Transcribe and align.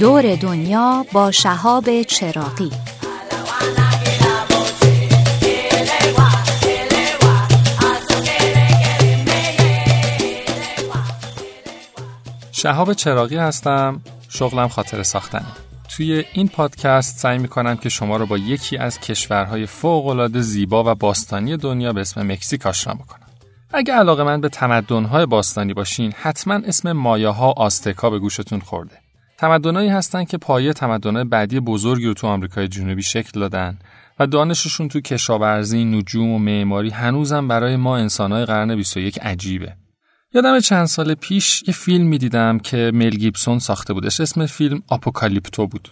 دور 0.00 0.36
دنیا 0.36 1.06
با 1.12 1.30
شهاب 1.30 2.02
چراقی 2.02 2.70
شهاب 12.52 12.92
چراقی 12.92 13.36
هستم 13.36 14.00
شغلم 14.28 14.68
خاطر 14.68 15.02
ساختنه. 15.02 15.46
توی 15.96 16.24
این 16.32 16.48
پادکست 16.48 17.18
سعی 17.18 17.38
می‌کنم 17.38 17.76
که 17.76 17.88
شما 17.88 18.16
رو 18.16 18.26
با 18.26 18.38
یکی 18.38 18.76
از 18.76 19.00
کشورهای 19.00 19.66
فوقالعاده 19.66 20.40
زیبا 20.40 20.84
و 20.92 20.94
باستانی 20.94 21.56
دنیا 21.56 21.92
به 21.92 22.00
اسم 22.00 22.32
مکزیک 22.32 22.66
آشنا 22.66 22.94
بکنم. 22.94 23.28
اگه 23.72 23.94
علاقه 23.94 24.22
من 24.22 24.40
به 24.40 24.48
تمدن‌های 24.48 25.26
باستانی 25.26 25.74
باشین 25.74 26.12
حتما 26.12 26.54
اسم 26.54 26.92
مایاها 26.92 27.52
آستکا 27.52 28.10
به 28.10 28.18
گوشتون 28.18 28.60
خورده. 28.60 29.03
تمدنهایی 29.44 29.88
هستن 29.88 30.24
که 30.24 30.38
پایه 30.38 30.72
تمدن‌های 30.72 31.24
بعدی 31.24 31.60
بزرگی 31.60 32.06
رو 32.06 32.14
تو 32.14 32.26
آمریکای 32.26 32.68
جنوبی 32.68 33.02
شکل 33.02 33.40
دادن 33.40 33.78
و 34.18 34.26
دانششون 34.26 34.88
تو 34.88 35.00
کشاورزی، 35.00 35.84
نجوم 35.84 36.30
و 36.30 36.38
معماری 36.38 36.90
هنوزم 36.90 37.48
برای 37.48 37.76
ما 37.76 37.96
انسانهای 37.96 38.44
قرن 38.44 38.76
21 38.76 39.18
عجیبه. 39.22 39.72
یادم 40.34 40.60
چند 40.60 40.86
سال 40.86 41.14
پیش 41.14 41.62
یه 41.66 41.74
فیلم 41.74 42.06
می‌دیدم 42.06 42.58
که 42.58 42.90
مل 42.94 43.10
گیبسون 43.10 43.58
ساخته 43.58 43.92
بودش. 43.92 44.20
اسم 44.20 44.46
فیلم 44.46 44.82
آپوکالیپتو 44.88 45.66
بود. 45.66 45.88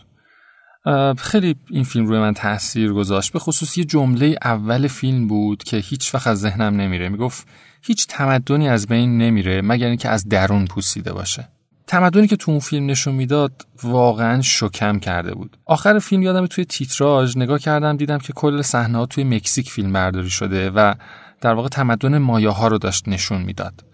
خیلی 1.18 1.56
این 1.70 1.84
فیلم 1.84 2.06
روی 2.06 2.18
من 2.18 2.34
تاثیر 2.34 2.92
گذاشت. 2.92 3.32
به 3.32 3.38
خصوص 3.38 3.78
یه 3.78 3.84
جمله 3.84 4.36
اول 4.42 4.86
فیلم 4.86 5.28
بود 5.28 5.64
که 5.64 5.76
هیچ 5.76 6.14
وقت 6.14 6.26
از 6.26 6.40
ذهنم 6.40 6.80
نمیره. 6.80 7.08
می‌گفت 7.08 7.48
هیچ 7.82 8.06
تمدنی 8.06 8.68
از 8.68 8.86
بین 8.86 9.18
نمیره 9.18 9.62
مگر 9.62 9.86
اینکه 9.86 10.08
از 10.08 10.28
درون 10.28 10.66
پوسیده 10.66 11.12
باشه. 11.12 11.48
تمدنی 11.92 12.26
که 12.26 12.36
تو 12.36 12.50
اون 12.50 12.60
فیلم 12.60 12.86
نشون 12.86 13.14
می‌داد 13.14 13.66
واقعا 13.82 14.42
شکم 14.42 14.98
کرده 14.98 15.34
بود. 15.34 15.56
آخر 15.66 15.98
فیلم 15.98 16.22
یادم 16.22 16.46
توی 16.46 16.64
تیتراژ 16.64 17.36
نگاه 17.36 17.58
کردم 17.58 17.96
دیدم 17.96 18.18
که 18.18 18.32
کل 18.32 18.62
صحنه 18.62 19.06
توی 19.06 19.24
مکزیک 19.24 19.70
فیلم 19.70 19.92
برداری 19.92 20.30
شده 20.30 20.70
و 20.70 20.94
در 21.40 21.54
واقع 21.54 21.68
تمدن 21.68 22.18
مایاها 22.18 22.68
رو 22.68 22.78
داشت 22.78 23.08
نشون 23.08 23.42
می‌داد. 23.42 23.84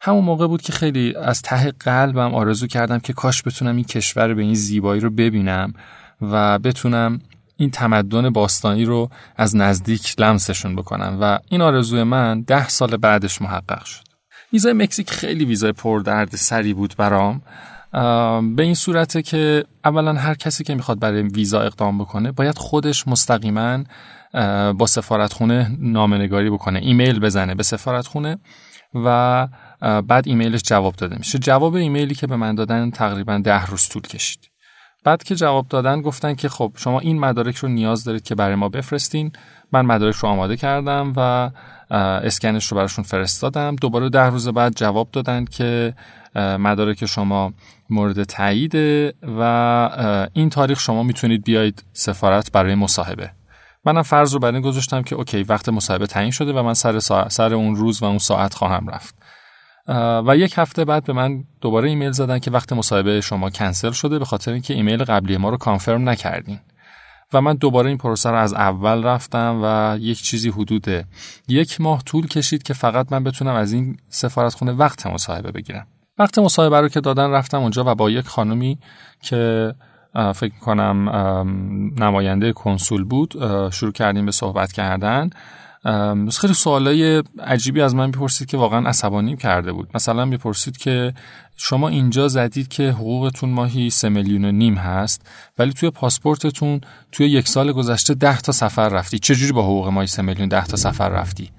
همون 0.00 0.24
موقع 0.24 0.46
بود 0.46 0.62
که 0.62 0.72
خیلی 0.72 1.14
از 1.16 1.42
ته 1.42 1.70
قلبم 1.70 2.34
آرزو 2.34 2.66
کردم 2.66 2.98
که 2.98 3.12
کاش 3.12 3.42
بتونم 3.42 3.76
این 3.76 3.84
کشور 3.84 4.34
به 4.34 4.42
این 4.42 4.54
زیبایی 4.54 5.00
رو 5.00 5.10
ببینم 5.10 5.72
و 6.20 6.58
بتونم 6.58 7.20
این 7.56 7.70
تمدن 7.70 8.30
باستانی 8.30 8.84
رو 8.84 9.10
از 9.36 9.56
نزدیک 9.56 10.14
لمسشون 10.18 10.76
بکنم 10.76 11.18
و 11.20 11.38
این 11.48 11.60
آرزوی 11.60 12.02
من 12.02 12.40
ده 12.40 12.68
سال 12.68 12.96
بعدش 12.96 13.42
محقق 13.42 13.84
شد. 13.84 14.03
ویزای 14.54 14.72
مکزیک 14.72 15.10
خیلی 15.10 15.44
ویزای 15.44 15.72
پردرد 15.72 16.36
سری 16.36 16.74
بود 16.74 16.94
برام. 16.98 17.42
به 18.56 18.62
این 18.62 18.74
صورته 18.74 19.22
که 19.22 19.64
اولا 19.84 20.12
هر 20.12 20.34
کسی 20.34 20.64
که 20.64 20.74
می‌خواد 20.74 20.98
برای 20.98 21.22
ویزا 21.22 21.60
اقدام 21.60 21.98
بکنه 21.98 22.32
باید 22.32 22.58
خودش 22.58 23.08
مستقیما 23.08 23.84
با 24.72 24.86
سفارتخونه 24.86 25.76
نامنگاری 25.78 26.50
بکنه 26.50 26.78
ایمیل 26.78 27.20
بزنه 27.20 27.54
به 27.54 27.62
سفارتخونه 27.62 28.38
و 28.94 29.48
بعد 29.80 30.28
ایمیلش 30.28 30.62
جواب 30.62 30.96
داده 30.96 31.16
میشه. 31.18 31.38
جواب 31.38 31.74
ایمیلی 31.74 32.14
که 32.14 32.26
به 32.26 32.36
من 32.36 32.54
دادن 32.54 32.90
تقریبا 32.90 33.38
ده 33.38 33.66
روز 33.66 33.88
طول 33.88 34.02
کشید. 34.02 34.50
بعد 35.04 35.22
که 35.22 35.34
جواب 35.34 35.68
دادن 35.68 36.02
گفتن 36.02 36.34
که 36.34 36.48
خب 36.48 36.72
شما 36.76 37.00
این 37.00 37.18
مدارک 37.18 37.56
رو 37.56 37.68
نیاز 37.68 38.04
دارید 38.04 38.22
که 38.22 38.34
برای 38.34 38.54
ما 38.54 38.68
بفرستین. 38.68 39.32
من 39.74 39.86
مدارک 39.86 40.14
رو 40.14 40.28
آماده 40.28 40.56
کردم 40.56 41.12
و 41.16 41.50
اسکنش 42.24 42.66
رو 42.66 42.76
براشون 42.76 43.04
فرستادم. 43.04 43.76
دوباره 43.76 44.08
ده 44.08 44.26
روز 44.26 44.48
بعد 44.48 44.72
جواب 44.76 45.08
دادن 45.12 45.44
که 45.44 45.94
مدارک 46.36 47.06
شما 47.06 47.52
مورد 47.90 48.24
تاییده 48.24 49.14
و 49.38 49.40
این 50.32 50.50
تاریخ 50.50 50.80
شما 50.80 51.02
می‌تونید 51.02 51.44
بیایید 51.44 51.84
سفارت 51.92 52.52
برای 52.52 52.74
مصاحبه. 52.74 53.30
منم 53.84 54.02
فرض 54.02 54.32
رو 54.32 54.38
بر 54.38 54.60
گذاشتم 54.60 55.02
که 55.02 55.14
okay 55.14 55.42
وقت 55.42 55.68
مصاحبه 55.68 56.06
تعیین 56.06 56.30
شده 56.30 56.52
و 56.52 56.62
من 56.62 56.74
سر, 56.74 56.98
سر 57.28 57.54
اون 57.54 57.76
روز 57.76 58.02
و 58.02 58.04
اون 58.04 58.18
ساعت 58.18 58.54
خواهم 58.54 58.88
رفت. 58.88 59.14
و 60.26 60.36
یک 60.36 60.54
هفته 60.56 60.84
بعد 60.84 61.04
به 61.04 61.12
من 61.12 61.44
دوباره 61.60 61.88
ایمیل 61.88 62.12
زدن 62.12 62.38
که 62.38 62.50
وقت 62.50 62.72
مصاحبه 62.72 63.20
شما 63.20 63.50
کنسل 63.50 63.90
شده 63.90 64.18
به 64.18 64.24
خاطر 64.24 64.52
اینکه 64.52 64.74
ایمیل 64.74 65.04
قبلی 65.04 65.36
ما 65.36 65.48
رو 65.48 65.56
confirm 65.56 66.08
نکردین. 66.08 66.60
و 67.32 67.40
من 67.40 67.54
دوباره 67.54 67.88
این 67.88 67.98
پروسه 67.98 68.30
رو 68.30 68.36
از 68.36 68.54
اول 68.54 69.02
رفتم 69.02 69.60
و 69.62 69.98
یک 70.00 70.22
چیزی 70.22 70.50
حدود 70.50 70.86
یک 71.48 71.80
ماه 71.80 72.02
طول 72.02 72.26
کشید 72.26 72.62
که 72.62 72.74
فقط 72.74 73.12
من 73.12 73.24
بتونم 73.24 73.54
از 73.54 73.72
این 73.72 73.96
سفارتخونه 74.08 74.72
وقت 74.72 75.06
مصاحبه 75.06 75.52
بگیرم. 75.52 75.86
وقت 76.18 76.38
مصاحبه 76.38 76.80
رو 76.80 76.88
که 76.88 77.00
دادن 77.00 77.30
رفتم 77.30 77.58
اونجا 77.60 77.84
و 77.86 77.94
با 77.94 78.10
یک 78.10 78.26
خانمی 78.26 78.78
که 79.22 79.74
فکر 80.34 80.58
کنم 80.60 81.08
نماینده 81.98 82.52
کنسول 82.52 83.04
بود 83.04 83.34
شروع 83.70 83.92
کردیم 83.92 84.26
به 84.26 84.32
صحبت 84.32 84.72
کردن. 84.72 85.30
خیلی 86.40 86.54
سوالای 86.54 87.22
عجیبی 87.38 87.80
از 87.80 87.94
من 87.94 88.06
می‌پرسید 88.06 88.48
که 88.48 88.56
واقعا 88.56 88.88
عصبانی 88.88 89.36
کرده 89.36 89.72
بود. 89.72 89.88
مثلا 89.94 90.24
می‌پرسید 90.24 90.76
که 90.76 91.14
شما 91.56 91.88
اینجا 91.88 92.28
زدید 92.28 92.68
که 92.68 92.90
حقوقتون 92.90 93.50
ماهی 93.50 93.90
سه 93.90 94.08
میلیون 94.08 94.44
و 94.44 94.52
نیم 94.52 94.74
هست 94.74 95.26
ولی 95.58 95.72
توی 95.72 95.90
پاسپورتتون 95.90 96.80
توی 97.12 97.26
یک 97.26 97.48
سال 97.48 97.72
گذشته 97.72 98.14
ده 98.14 98.40
تا 98.40 98.52
سفر 98.52 98.88
رفتی. 98.88 99.18
چجوری 99.18 99.52
با 99.52 99.62
حقوق 99.62 99.88
ماهی 99.88 100.06
سه 100.06 100.22
میلیون 100.22 100.48
ده 100.48 100.66
تا 100.66 100.76
سفر 100.76 101.08
رفتی؟ 101.08 101.50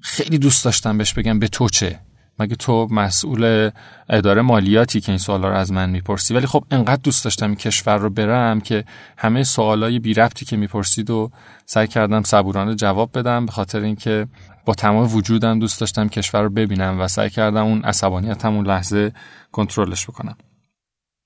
خیلی 0.00 0.38
دوست 0.38 0.64
داشتم 0.64 0.98
بهش 0.98 1.14
بگم 1.14 1.38
به 1.38 1.48
تو 1.48 1.68
چه؟ 1.68 2.00
مگه 2.40 2.56
تو 2.56 2.88
مسئول 2.90 3.70
اداره 4.08 4.42
مالیاتی 4.42 5.00
که 5.00 5.12
این 5.12 5.18
سوالا 5.18 5.48
رو 5.48 5.54
از 5.56 5.72
من 5.72 5.90
می‌پرسی؟ 5.90 6.34
ولی 6.34 6.46
خب 6.46 6.64
انقدر 6.70 7.00
دوست 7.02 7.24
داشتم 7.24 7.46
این 7.46 7.56
کشور 7.56 7.96
رو 7.96 8.10
برم 8.10 8.60
که 8.60 8.84
همه 9.18 9.42
سوالای 9.42 9.98
بی 9.98 10.14
ربطی 10.14 10.44
که 10.44 10.56
می‌پرسید 10.56 11.10
و 11.10 11.30
سعی 11.66 11.86
کردم 11.86 12.22
صبورانه 12.22 12.74
جواب 12.74 13.18
بدم 13.18 13.46
به 13.46 13.52
خاطر 13.52 13.80
اینکه 13.80 14.26
با 14.64 14.74
تمام 14.74 15.14
وجودم 15.14 15.58
دوست 15.58 15.80
داشتم 15.80 16.08
کشور 16.08 16.42
رو 16.42 16.50
ببینم 16.50 17.00
و 17.00 17.08
سعی 17.08 17.30
کردم 17.30 17.66
اون 17.66 17.82
عصبانیتم 17.82 18.54
اون 18.54 18.66
لحظه 18.66 19.12
کنترلش 19.52 20.06
بکنم. 20.06 20.36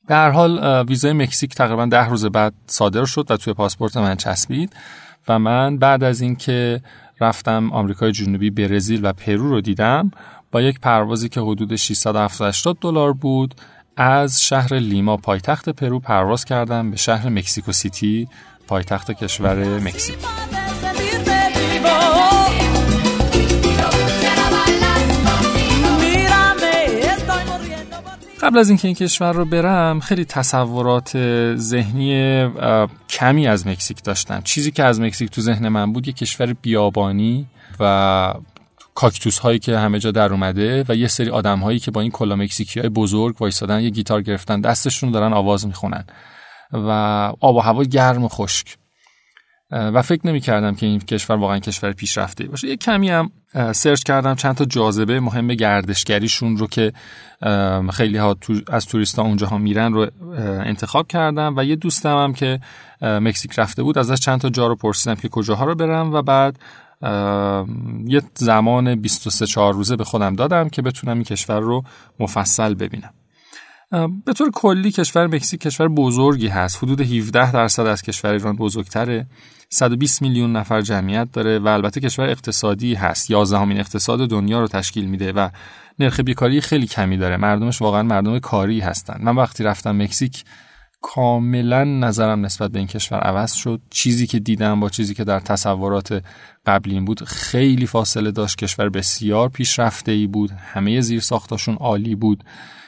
به 0.08 0.14
هر 0.14 0.30
حال 0.30 0.84
ویزای 0.88 1.12
مکزیک 1.12 1.54
تقریبا 1.54 1.86
ده 1.86 2.08
روز 2.08 2.26
بعد 2.26 2.54
صادر 2.66 3.04
شد 3.04 3.30
و 3.30 3.36
توی 3.36 3.52
پاسپورت 3.52 3.96
من 3.96 4.16
چسبید 4.16 4.72
و 5.28 5.38
من 5.38 5.78
بعد 5.78 6.04
از 6.04 6.20
اینکه 6.20 6.80
رفتم 7.20 7.72
آمریکای 7.72 8.12
جنوبی 8.12 8.50
برزیل 8.50 9.00
و 9.06 9.12
پرو 9.12 9.48
رو 9.48 9.60
دیدم 9.60 10.10
با 10.52 10.62
یک 10.62 10.80
پروازی 10.80 11.28
که 11.28 11.40
حدود 11.40 11.76
680 11.76 12.78
دلار 12.80 13.12
بود 13.12 13.54
از 13.96 14.42
شهر 14.42 14.74
لیما 14.74 15.16
پایتخت 15.16 15.68
پرو 15.68 16.00
پرواز 16.00 16.44
کردم 16.44 16.90
به 16.90 16.96
شهر 16.96 17.28
مکسیکو 17.28 17.72
سیتی 17.72 18.28
پایتخت 18.68 19.10
کشور 19.10 19.78
مکزیک. 19.78 20.18
قبل 28.44 28.58
از 28.58 28.68
اینکه 28.68 28.88
این 28.88 28.94
کشور 28.94 29.32
رو 29.32 29.44
برم 29.44 30.00
خیلی 30.00 30.24
تصورات 30.24 31.18
ذهنی 31.56 32.44
کمی 33.08 33.46
از 33.46 33.66
مکزیک 33.66 34.02
داشتم. 34.02 34.40
چیزی 34.44 34.70
که 34.70 34.84
از 34.84 35.00
مکزیک 35.00 35.30
تو 35.30 35.40
ذهن 35.40 35.68
من 35.68 35.92
بود 35.92 36.06
یه 36.06 36.12
کشور 36.12 36.52
بیابانی 36.52 37.46
و 37.80 38.34
کاکتوس 38.94 39.38
هایی 39.38 39.58
که 39.58 39.78
همه 39.78 39.98
جا 39.98 40.10
در 40.10 40.32
اومده 40.32 40.84
و 40.88 40.96
یه 40.96 41.08
سری 41.08 41.30
آدم 41.30 41.58
هایی 41.58 41.78
که 41.78 41.90
با 41.90 42.00
این 42.00 42.10
کلا 42.10 42.36
مکزیکی 42.36 42.80
های 42.80 42.88
بزرگ 42.88 43.42
وایسادن 43.42 43.80
یه 43.80 43.90
گیتار 43.90 44.22
گرفتن 44.22 44.60
دستشون 44.60 45.10
دارن 45.10 45.32
آواز 45.32 45.66
می‌خونن 45.66 46.04
و 46.72 46.88
آب 47.40 47.56
و 47.56 47.60
هوا 47.60 47.84
گرم 47.84 48.24
و 48.24 48.28
خشک. 48.28 48.76
و 49.74 50.02
فکر 50.02 50.26
نمی 50.26 50.40
کردم 50.40 50.74
که 50.74 50.86
این 50.86 51.00
کشور 51.00 51.36
واقعا 51.36 51.58
کشور 51.58 51.92
پیشرفته 51.92 52.44
باشه. 52.44 52.68
یه 52.68 52.76
کمی 52.76 53.10
هم 53.10 53.30
سرچ 53.72 54.02
کردم 54.02 54.34
چند 54.34 54.54
تا 54.54 54.64
جاذبه 54.64 55.20
مهم 55.20 55.48
گردشگریشون 55.48 56.56
رو 56.56 56.66
که 56.66 56.92
خیلی 57.92 58.18
ها 58.18 58.36
از 58.68 58.86
توریست 58.86 59.18
ها 59.18 59.24
اونجا 59.24 59.46
ها 59.46 59.58
میرن 59.58 59.92
رو 59.92 60.10
انتخاب 60.64 61.08
کردم 61.08 61.54
و 61.56 61.64
یه 61.64 61.76
دوستم 61.76 62.16
هم 62.16 62.32
که 62.32 62.60
مکزیک 63.02 63.58
رفته 63.58 63.82
بود 63.82 63.98
ازش 63.98 64.20
چند 64.20 64.40
تا 64.40 64.50
جا 64.50 64.66
رو 64.66 64.76
پرسیدم 64.76 65.14
که 65.14 65.28
کجاها 65.28 65.64
رو 65.64 65.74
برم 65.74 66.12
و 66.12 66.22
بعد 66.22 66.58
یه 68.06 68.22
زمان 68.34 68.94
23 68.94 69.46
4 69.46 69.72
روزه 69.72 69.96
به 69.96 70.04
خودم 70.04 70.34
دادم 70.34 70.68
که 70.68 70.82
بتونم 70.82 71.14
این 71.14 71.24
کشور 71.24 71.60
رو 71.60 71.82
مفصل 72.20 72.74
ببینم. 72.74 73.10
به 74.26 74.32
طور 74.32 74.50
کلی 74.50 74.90
کشور 74.90 75.26
مکزیک 75.26 75.60
کشور 75.60 75.88
بزرگی 75.88 76.48
هست. 76.48 76.78
حدود 76.82 77.00
17 77.00 77.52
درصد 77.52 77.86
از 77.86 78.02
کشور 78.02 78.32
ایران 78.32 78.56
بزرگتره. 78.56 79.26
120 79.70 80.22
میلیون 80.22 80.56
نفر 80.56 80.80
جمعیت 80.80 81.28
داره 81.32 81.58
و 81.58 81.68
البته 81.68 82.00
کشور 82.00 82.30
اقتصادی 82.30 82.94
هست. 82.94 83.30
11 83.30 83.58
همین 83.58 83.80
اقتصاد 83.80 84.28
دنیا 84.28 84.60
رو 84.60 84.68
تشکیل 84.68 85.04
میده 85.06 85.32
و 85.32 85.48
نرخ 85.98 86.20
بیکاری 86.20 86.60
خیلی 86.60 86.86
کمی 86.86 87.16
داره. 87.16 87.36
مردمش 87.36 87.82
واقعا 87.82 88.02
مردم 88.02 88.38
کاری 88.38 88.80
هستن. 88.80 89.18
من 89.22 89.36
وقتی 89.36 89.64
رفتم 89.64 90.02
مکزیک 90.02 90.44
کاملا 91.02 91.84
نظرم 91.84 92.44
نسبت 92.44 92.70
به 92.70 92.78
این 92.78 92.88
کشور 92.88 93.18
عوض 93.18 93.52
شد. 93.52 93.80
چیزی 93.90 94.26
که 94.26 94.38
دیدم 94.38 94.80
با 94.80 94.88
چیزی 94.88 95.14
که 95.14 95.24
در 95.24 95.40
تصورات 95.40 96.22
قبلیم 96.66 97.04
بود 97.04 97.24
خیلی 97.24 97.86
فاصله 97.86 98.30
داشت. 98.30 98.58
کشور 98.58 98.88
بسیار 98.88 99.48
پیشرفته 99.48 100.12
ای 100.12 100.26
بود. 100.26 100.50
همه 100.50 101.00
زیر 101.00 101.20
ساختاشون 101.20 101.74
عالی 101.74 102.14
بود. 102.14 102.44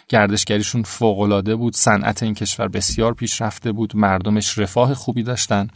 گردشگریشون 0.08 0.82
فوقالعاده 0.82 1.56
بود. 1.56 1.74
صنعت 1.76 2.22
این 2.22 2.34
کشور 2.34 2.68
بسیار 2.68 3.14
پیشرفته 3.14 3.72
بود. 3.72 3.96
مردمش 3.96 4.58
رفاه 4.58 4.94
خوبی 4.94 5.22
داشتن. 5.22 5.68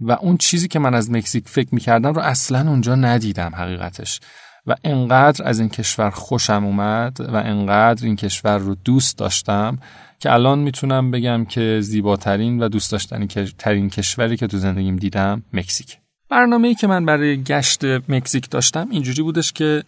و 0.00 0.12
اون 0.12 0.36
چیزی 0.36 0.68
که 0.68 0.78
من 0.78 0.94
از 0.94 1.10
مکزیک 1.10 1.48
فکر 1.48 1.68
می‌کردم 1.72 2.12
رو 2.12 2.20
اصلا 2.20 2.70
اونجا 2.70 2.94
ندیدم 2.94 3.54
حقیقتش. 3.54 4.20
و 4.66 4.74
انقدر 4.84 5.48
از 5.48 5.60
این 5.60 5.68
کشور 5.68 6.10
خوشم 6.10 6.64
اومد 6.64 7.16
و 7.20 7.36
انقدر 7.36 8.04
این 8.04 8.16
کشور 8.16 8.58
رو 8.58 8.74
دوست 8.74 9.18
داشتم 9.18 9.78
که 10.20 10.32
الان 10.32 10.58
می‌تونم 10.58 11.10
بگم 11.10 11.44
که 11.44 11.80
زیباترین 11.80 12.62
و 12.62 12.68
دوست 12.68 12.92
داشتنی 12.92 13.26
ترین 13.58 13.90
کشوری 13.90 14.36
که 14.36 14.46
تو 14.46 14.58
زندگیم 14.58 14.96
دیدم 14.96 15.42
مکزیک. 15.52 15.98
برنامه 16.30 16.68
ای 16.68 16.74
که 16.74 16.86
من 16.86 17.04
برای 17.04 17.42
گشت 17.42 17.84
مکزیک 17.84 18.50
داشتم 18.50 18.88
اینجوری 18.90 19.22
بودش 19.22 19.52
که 19.52 19.82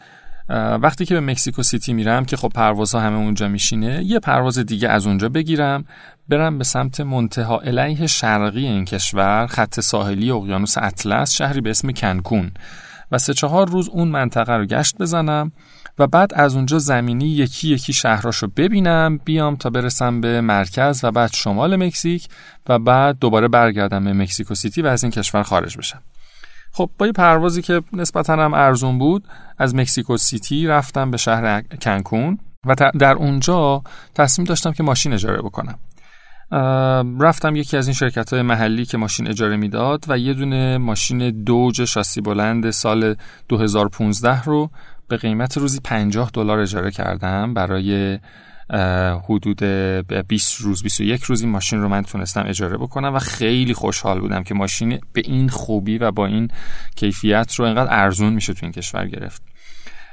وقتی 0.83 1.05
که 1.05 1.15
به 1.15 1.21
مکزیکو 1.21 1.63
سیتی 1.63 1.93
میرم 1.93 2.25
که 2.25 2.37
خب 2.37 2.49
پروازها 2.49 3.01
همه 3.01 3.17
اونجا 3.17 3.49
میشینه 3.49 4.05
یه 4.05 4.19
پرواز 4.19 4.59
دیگه 4.59 4.89
از 4.89 5.07
اونجا 5.07 5.29
بگیرم 5.29 5.85
برم 6.29 6.59
به 6.59 6.65
سمت 6.65 7.01
منتها 7.01 7.61
علیه 7.61 8.07
شرقی 8.07 8.67
این 8.67 8.85
کشور 8.85 9.47
خط 9.47 9.81
ساحلی 9.81 10.31
اقیانوس 10.31 10.79
اطلس 10.79 11.33
شهری 11.33 11.61
به 11.61 11.71
اسم 11.71 11.93
کنکون. 11.93 12.51
و 13.13 13.19
سه 13.19 13.35
چهار 13.35 13.69
روز 13.69 13.89
اون 13.89 14.09
منطقه 14.09 14.53
رو 14.53 14.67
گشت 14.67 14.99
بزنم 14.99 15.53
و 15.99 16.07
بعد 16.07 16.35
از 16.35 16.55
اونجا 16.55 16.79
زمینی 16.79 17.29
یکی 17.29 17.69
یکی 17.69 17.93
شهراشو 17.93 18.49
ببینم 18.57 19.21
بیام 19.25 19.57
تا 19.57 19.71
برسم 19.71 20.21
به 20.21 20.41
مرکز 20.41 21.05
و 21.05 21.11
بعد 21.11 21.33
شمال 21.35 21.77
مکزیک 21.77 22.29
و 22.69 22.79
بعد 22.79 23.19
دوباره 23.19 23.49
برگردم 23.49 24.05
به 24.05 24.13
مکزیکو 24.13 24.55
سیتی 24.55 24.83
و 24.83 24.87
از 24.87 25.05
این 25.05 25.13
کشور 25.13 25.43
خارج 25.43 25.79
بشم. 25.79 26.03
خب 26.73 26.91
با 26.99 27.07
یه 27.07 27.13
پروازی 27.13 27.63
که 27.63 27.83
نسبتا 27.93 28.33
هم 28.33 28.55
ارزون 28.55 28.99
بود 28.99 29.25
از 29.59 29.75
مکزیکو 29.75 30.17
سیتی 30.17 30.67
رفتم 30.67 31.11
به 31.11 31.17
شهر 31.17 31.63
کنکون 31.63 32.39
و 32.67 32.75
در 32.99 33.13
اونجا 33.13 33.83
تصمیم 34.15 34.47
داشتم 34.47 34.73
که 34.73 34.83
ماشین 34.83 35.13
اجاره 35.13 35.43
بکنم. 35.43 35.79
رفتم 37.21 37.57
یکی 37.57 37.77
از 37.77 37.87
این 37.87 37.95
شرکت 37.95 38.33
های 38.33 38.43
محلی 38.43 38.85
که 38.85 38.99
ماشین 38.99 39.29
اجاره 39.29 39.57
می‌داد 39.57 40.05
و 40.09 40.19
یه 40.19 40.35
دونه 40.35 40.79
ماشین 40.79 41.45
دوج 41.45 41.85
شاسی 41.85 42.21
بلند 42.21 42.71
سال 42.71 43.15
2015 43.49 44.43
رو 44.43 44.71
به 45.09 45.17
قیمت 45.17 45.59
روزی 45.59 45.81
50 45.85 46.31
دلار 46.35 46.59
اجاره 46.59 46.91
کردم. 46.91 47.55
برای 47.55 48.19
حدود 49.29 49.63
20 50.29 50.61
روز 50.61 50.83
21 50.83 51.23
روز 51.23 51.41
این 51.41 51.51
ماشین 51.51 51.81
رو 51.81 51.89
من 51.89 52.03
تونستم 52.03 52.45
اجاره 52.47 52.77
بکنم 52.77 53.15
و 53.15 53.19
خیلی 53.19 53.75
خوشحال 53.75 54.21
بودم 54.21 54.43
که 54.43 54.55
ماشین 54.55 54.99
به 55.13 55.23
این 55.25 55.49
خوبی 55.49 55.99
و 55.99 56.11
با 56.11 56.27
این 56.27 56.49
کیفیت 56.97 57.55
رو 57.55 57.65
اینقدر 57.65 57.95
ارزون 57.95 58.33
میشه 58.33 58.55
تو 58.55 58.67
این 58.67 58.73
کشور 58.73 59.07
گرفت. 59.07 59.43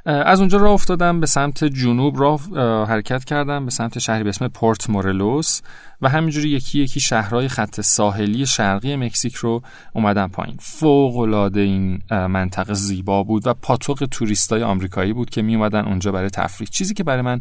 از 0.05 0.39
اونجا 0.39 0.57
راه 0.57 0.71
افتادم 0.71 1.19
به 1.19 1.25
سمت 1.25 1.63
جنوب 1.63 2.19
راه 2.19 2.41
حرکت 2.85 3.23
کردم 3.23 3.65
به 3.65 3.71
سمت 3.71 3.99
شهری 3.99 4.23
به 4.23 4.29
اسم 4.29 4.47
پورت 4.47 4.89
مورلوس 4.89 5.61
و 6.01 6.09
همینجوری 6.09 6.49
یکی 6.49 6.79
یکی 6.79 6.99
شهرهای 6.99 7.47
خط 7.47 7.81
ساحلی 7.81 8.45
شرقی 8.45 8.95
مکزیک 8.95 9.35
رو 9.35 9.61
اومدم 9.93 10.27
پایین. 10.27 10.57
فوق 10.59 11.17
العاده 11.17 11.59
این 11.59 12.01
منطقه 12.11 12.73
زیبا 12.73 13.23
بود 13.23 13.47
و 13.47 13.53
پاتوق 13.53 14.07
توریستای 14.11 14.63
آمریکایی 14.63 15.13
بود 15.13 15.29
که 15.29 15.41
می 15.41 15.55
اومدن 15.55 15.85
اونجا 15.85 16.11
برای 16.11 16.29
تفریح. 16.29 16.69
چیزی 16.69 16.93
که 16.93 17.03
برای 17.03 17.21
من 17.21 17.39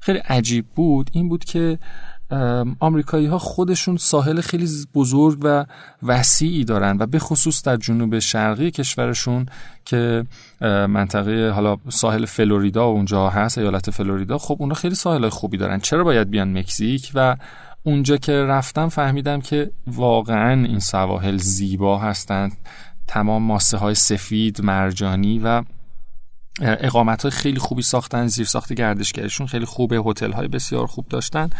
خیلی 0.00 0.18
عجیب 0.18 0.66
بود 0.74 1.10
این 1.12 1.28
بود 1.28 1.44
که 1.44 1.78
آمریکایی 2.80 3.26
ها 3.26 3.38
خودشون 3.38 3.96
ساحل 3.96 4.40
خیلی 4.40 4.68
بزرگ 4.94 5.38
و 5.42 5.64
وسیعی 6.02 6.64
دارن 6.64 6.96
و 7.00 7.06
به 7.06 7.18
خصوص 7.18 7.62
در 7.62 7.76
جنوب 7.76 8.18
شرقی 8.18 8.70
کشورشون 8.70 9.46
که 9.84 10.24
منطقه 10.60 11.50
حالا 11.50 11.76
ساحل 11.88 12.24
فلوریدا 12.24 12.84
اونجا 12.84 13.28
هست 13.28 13.58
ایالت 13.58 13.90
فلوریدا 13.90 14.38
خب 14.38 14.56
اونا 14.58 14.74
خیلی 14.74 14.94
ساحل 14.94 15.28
خوبی 15.28 15.56
دارن. 15.56 15.78
چرا 15.78 16.04
باید 16.04 16.30
بیان 16.30 16.58
مکزیک؟ 16.58 17.12
و 17.14 17.36
اونجا 17.82 18.16
که 18.16 18.32
رفتم 18.32 18.88
فهمیدم 18.88 19.40
که 19.40 19.70
واقعا 19.86 20.64
این 20.64 20.78
سواحل 20.78 21.36
زیبا 21.36 21.98
هستند 21.98 22.52
تمام 23.06 23.42
ماسه 23.42 23.78
های 23.78 23.94
سفید 23.94 24.60
مرجانی 24.62 25.38
و 25.38 25.62
اقامت 26.60 27.22
های 27.22 27.30
خیلی 27.30 27.58
خوبی 27.58 27.82
ساختن 27.82 28.26
زیر 28.26 28.46
ساخت 28.46 28.72
گردشگریشون 28.72 29.46
خیلی 29.46 29.64
خوبه 29.64 30.02
هتل 30.06 30.32
های 30.32 30.48
بسیار 30.48 30.86
خوب 30.86 31.08
داشتن 31.08 31.50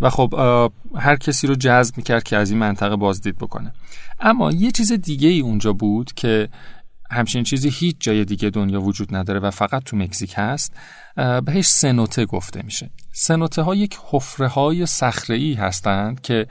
و 0.00 0.10
خب 0.10 0.34
هر 0.96 1.16
کسی 1.16 1.46
رو 1.46 1.54
جذب 1.54 1.96
می‌کرد 1.96 2.22
که 2.22 2.36
از 2.36 2.50
این 2.50 2.58
منطقه 2.58 2.96
بازدید 2.96 3.38
بکنه. 3.38 3.72
اما 4.20 4.52
یه 4.52 4.70
چیز 4.70 4.92
دیگه 4.92 5.28
ای 5.28 5.40
اونجا 5.40 5.72
بود 5.72 6.12
که 6.12 6.48
همچین 7.10 7.44
چیزی 7.44 7.70
هیچ 7.70 7.96
جای 8.00 8.24
دیگه 8.24 8.50
دنیا 8.50 8.80
وجود 8.80 9.16
نداره 9.16 9.40
و 9.40 9.50
فقط 9.50 9.82
تو 9.84 9.96
مکزیک 9.96 10.34
هست 10.36 10.72
بهش 11.44 11.66
سنوته 11.66 12.26
گفته 12.26 12.62
میشه. 12.62 12.90
سنوته 13.12 13.62
ها 13.62 13.74
یک 13.74 13.98
حفره 14.10 14.48
های 14.48 14.86
صخره 14.86 15.54
هستند 15.58 16.20
که 16.20 16.46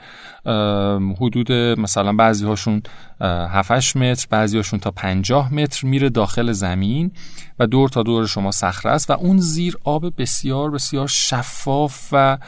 حدود 1.20 1.52
مثلا 1.52 2.12
بعضی 2.12 2.44
هاشون 2.46 2.82
7 3.20 3.96
متر 3.96 4.26
بعضی 4.30 4.56
هاشون 4.56 4.80
تا 4.80 4.90
50 4.90 5.54
متر 5.54 5.86
میره 5.86 6.08
داخل 6.08 6.52
زمین 6.52 7.10
و 7.58 7.66
دور 7.66 7.88
تا 7.88 8.02
دور 8.02 8.26
شما 8.26 8.50
صخره 8.50 8.92
است 8.92 9.10
و 9.10 9.12
اون 9.12 9.38
زیر 9.38 9.76
آب 9.84 10.20
بسیار 10.20 10.70
بسیار 10.70 11.08
شفاف 11.08 12.08
و 12.12 12.38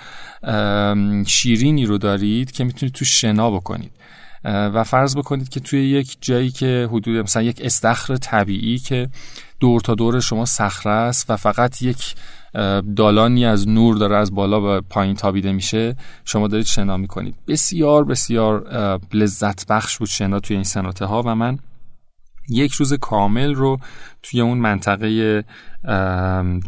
شیرینی 1.26 1.86
رو 1.86 1.98
دارید 1.98 2.50
که 2.50 2.64
می‌تونید 2.64 2.94
تو 2.94 3.04
شنا 3.04 3.50
بکنید. 3.50 3.90
و 4.44 4.84
فرض 4.84 5.16
بکنید 5.16 5.48
که 5.48 5.60
توی 5.60 5.88
یک 5.88 6.16
جایی 6.20 6.50
که 6.50 6.88
حدود 6.92 7.16
مثلا 7.16 7.42
یک 7.42 7.60
استخر 7.64 8.16
طبیعی 8.16 8.78
که 8.78 9.08
دور 9.60 9.80
تا 9.80 9.94
دور 9.94 10.20
شما 10.20 10.44
صخره 10.44 10.92
است 10.92 11.30
و 11.30 11.36
فقط 11.36 11.82
یک 11.82 12.14
دالانی 12.96 13.46
از 13.46 13.68
نور 13.68 13.96
داره 13.96 14.16
از 14.16 14.34
بالا 14.34 14.60
به 14.60 14.80
پایین 14.80 15.14
تابیده 15.14 15.52
میشه 15.52 15.96
شما 16.24 16.48
دارید 16.48 16.66
شنا 16.66 16.96
می‌کنید. 16.96 17.34
بسیار 17.48 18.04
بسیار 18.04 18.64
لذت 19.12 19.66
بخش 19.66 19.98
بود 19.98 20.08
شنا 20.08 20.40
توی 20.40 20.56
این 20.56 20.64
سناته 20.64 21.04
ها 21.04 21.22
و 21.26 21.34
من 21.34 21.58
یک 22.48 22.72
روز 22.72 22.94
کامل 22.94 23.54
رو 23.54 23.78
توی 24.22 24.40
اون 24.40 24.58
منطقه 24.58 25.44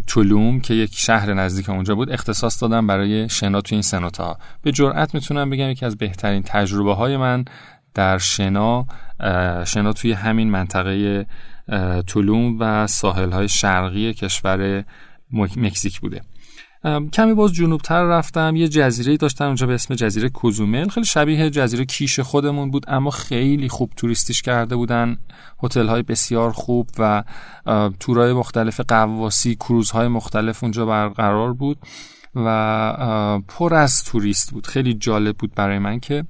تولوم 0.07 0.61
که 0.61 0.75
یک 0.75 0.91
شهر 0.95 1.35
نزدیک 1.35 1.71
اونجا 1.71 1.95
بود 1.95 2.13
اختصاص 2.13 2.63
دادم 2.63 2.87
برای 2.87 3.29
شنا 3.29 3.61
توی 3.61 3.75
این 3.77 3.83
سناته 3.83 4.23
ها 4.23 4.39
به 4.63 4.73
جرئت 4.73 5.15
می‌تونم 5.15 5.51
بگم 5.51 5.71
یکی 5.71 5.87
از 5.87 5.99
بهترین 5.99 6.43
تجربه 6.43 6.95
های 6.95 7.17
من 7.17 7.45
در 7.95 8.19
شنا 8.19 8.87
شنا 9.67 9.93
توی 9.93 10.13
همین 10.13 10.51
منطقه 10.51 11.27
تولوم 12.07 12.57
و 12.61 12.87
ساحل 12.87 13.33
های 13.33 13.49
شرقی 13.49 14.15
کشور 14.15 14.85
مکزیک 15.33 16.01
بوده. 16.01 16.21
کمی 16.85 17.35
باز 17.35 17.53
جنوبتر 17.53 18.05
رفتم 18.05 18.57
یه 18.57 18.69
جزیره 18.69 19.17
داشتن 19.17 19.45
اونجا 19.45 19.67
به 19.67 19.75
اسم 19.75 19.95
جزیره 19.95 20.29
کوزومل 20.29 20.89
خیلی 20.89 21.07
شبیه 21.07 21.51
جزیره 21.51 21.85
کیش 21.85 22.21
خودمون 22.21 22.71
بود 22.71 22.85
اما 22.89 23.11
خیلی 23.11 23.69
خوب 23.69 23.93
توریستیش 23.97 24.43
کرده 24.43 24.77
بودن. 24.77 25.19
هتل 25.63 25.89
های 25.89 26.03
بسیار 26.03 26.53
خوب 26.53 26.91
و 26.99 27.25
تورهای 28.01 28.33
مختلف 28.33 28.81
قواسی 28.89 29.55
کروزهای 29.55 30.09
مختلف 30.09 30.63
اونجا 30.63 30.87
برقرار 30.87 31.53
بود 31.53 31.79
و 32.35 33.39
پر 33.49 33.75
از 33.75 34.05
توریست 34.05 34.51
بود. 34.51 34.67
خیلی 34.67 34.95
جالب 34.95 35.37
بود 35.37 35.55
برای 35.55 35.79
من 35.79 36.01
که 36.01 36.25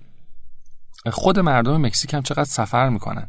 خود 1.12 1.38
مردم 1.38 1.80
مکزیک 1.80 2.14
هم 2.14 2.22
چقدر 2.22 2.44
سفر 2.44 2.88
می‌کنن. 2.88 3.26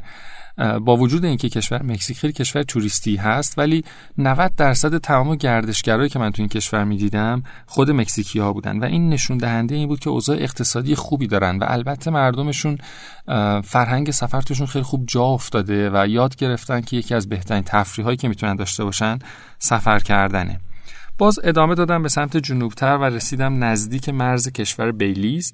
با 0.58 0.98
وجود 0.98 1.26
اینکه 1.26 1.50
کشور 1.50 1.84
مکزیک 1.84 2.18
خیلی 2.18 2.34
کشور 2.34 2.64
توریستی 2.64 3.16
هست 3.16 3.58
ولی 3.58 3.84
90 4.18 4.52
درصد 4.58 4.98
تمام 4.98 5.36
گردشگرایی 5.36 6.10
که 6.10 6.20
من 6.20 6.32
تو 6.32 6.42
این 6.42 6.50
کشور 6.50 6.84
می‌دیدم 6.84 7.44
خود 7.66 7.92
مکزیکی 7.92 8.40
ها 8.40 8.54
بودن 8.54 8.80
و 8.80 8.84
این 8.84 9.10
نشون 9.10 9.38
دهنده 9.38 9.76
این 9.76 9.88
بود 9.88 10.00
که 10.00 10.10
اوضاع 10.10 10.38
اقتصادی 10.38 10.96
خوبی 10.96 11.28
دارن 11.28 11.58
و 11.58 11.66
البته 11.68 12.12
مردمشون 12.12 12.78
فرهنگ 13.64 14.12
سفر 14.12 14.42
توشون 14.42 14.68
خیلی 14.68 14.84
خوب 14.84 15.06
جا 15.08 15.24
افتاده 15.24 15.90
و 15.94 16.08
یاد 16.08 16.36
گرفتن 16.36 16.82
که 16.82 16.98
یکی 16.98 17.16
از 17.16 17.30
بهترین 17.30 17.64
تفریح 17.66 18.06
هایی 18.06 18.18
که 18.18 18.28
می‌تونن 18.28 18.56
داشته 18.56 18.84
باشن 18.84 19.20
سفر 19.60 20.00
کردنه. 20.00 20.60
باز 21.18 21.40
ادامه 21.44 21.76
دادم 21.76 22.04
به 22.04 22.10
سمت 22.10 22.38
جنوبتر 22.38 22.98
و 22.98 23.04
رسیدم 23.04 23.64
نزدیک 23.64 24.10
مرز 24.10 24.50
کشور 24.50 24.92
بیلیز. 24.92 25.54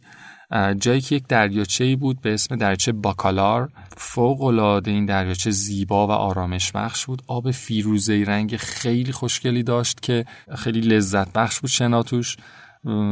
جایی 0.79 1.01
که 1.01 1.15
یک 1.15 1.27
دریاچه 1.27 1.95
بود 1.95 2.21
به 2.21 2.33
اسم 2.33 2.55
دریاچه 2.55 2.91
باکالار. 2.91 3.69
فوق 3.97 4.41
العاده 4.41 4.91
این 4.91 5.05
دریاچه 5.05 5.51
زیبا 5.51 6.07
و 6.07 6.11
آرامش 6.11 6.71
بخش 6.71 7.05
بود. 7.05 7.21
آب 7.27 7.51
فیروزه 7.51 8.23
رنگ 8.27 8.57
خیلی 8.57 9.11
خوشگلی 9.11 9.63
داشت 9.63 10.01
که 10.01 10.25
خیلی 10.55 10.81
لذت 10.81 11.33
بخش 11.33 11.59
بود 11.59 11.69
شناتوش 11.69 12.37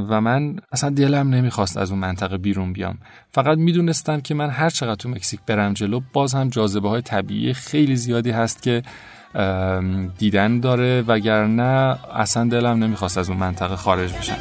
و 0.10 0.22
من 0.22 0.56
اصلا 0.72 0.90
دلم 0.90 1.30
نمی‌خواست 1.30 1.78
از 1.78 1.92
اون 1.92 2.00
منطقه 2.00 2.38
بیرون 2.38 2.74
بیام. 2.74 2.98
فقط 3.32 3.58
می‌دونستم 3.58 4.22
که 4.22 4.34
من 4.34 4.50
هر 4.50 4.70
چقدر 4.70 4.96
تو 4.96 5.10
مکزیک 5.10 5.40
برم 5.48 5.74
جلو 5.74 6.02
باز 6.14 6.34
هم 6.34 6.50
جاذبه 6.50 6.90
های 6.90 7.02
طبیعی 7.02 7.54
خیلی 7.54 7.96
زیادی 7.96 8.32
هست 8.32 8.64
که 8.64 8.84
دیدن 10.18 10.60
داره. 10.60 11.02
وگرنه 11.08 11.98
اصلا 12.14 12.50
دلم 12.50 12.84
نمی‌خواست 12.84 13.18
از 13.18 13.30
اون 13.30 13.40
منطقه 13.40 13.76
خارج 13.76 14.14
بشم. 14.14 14.38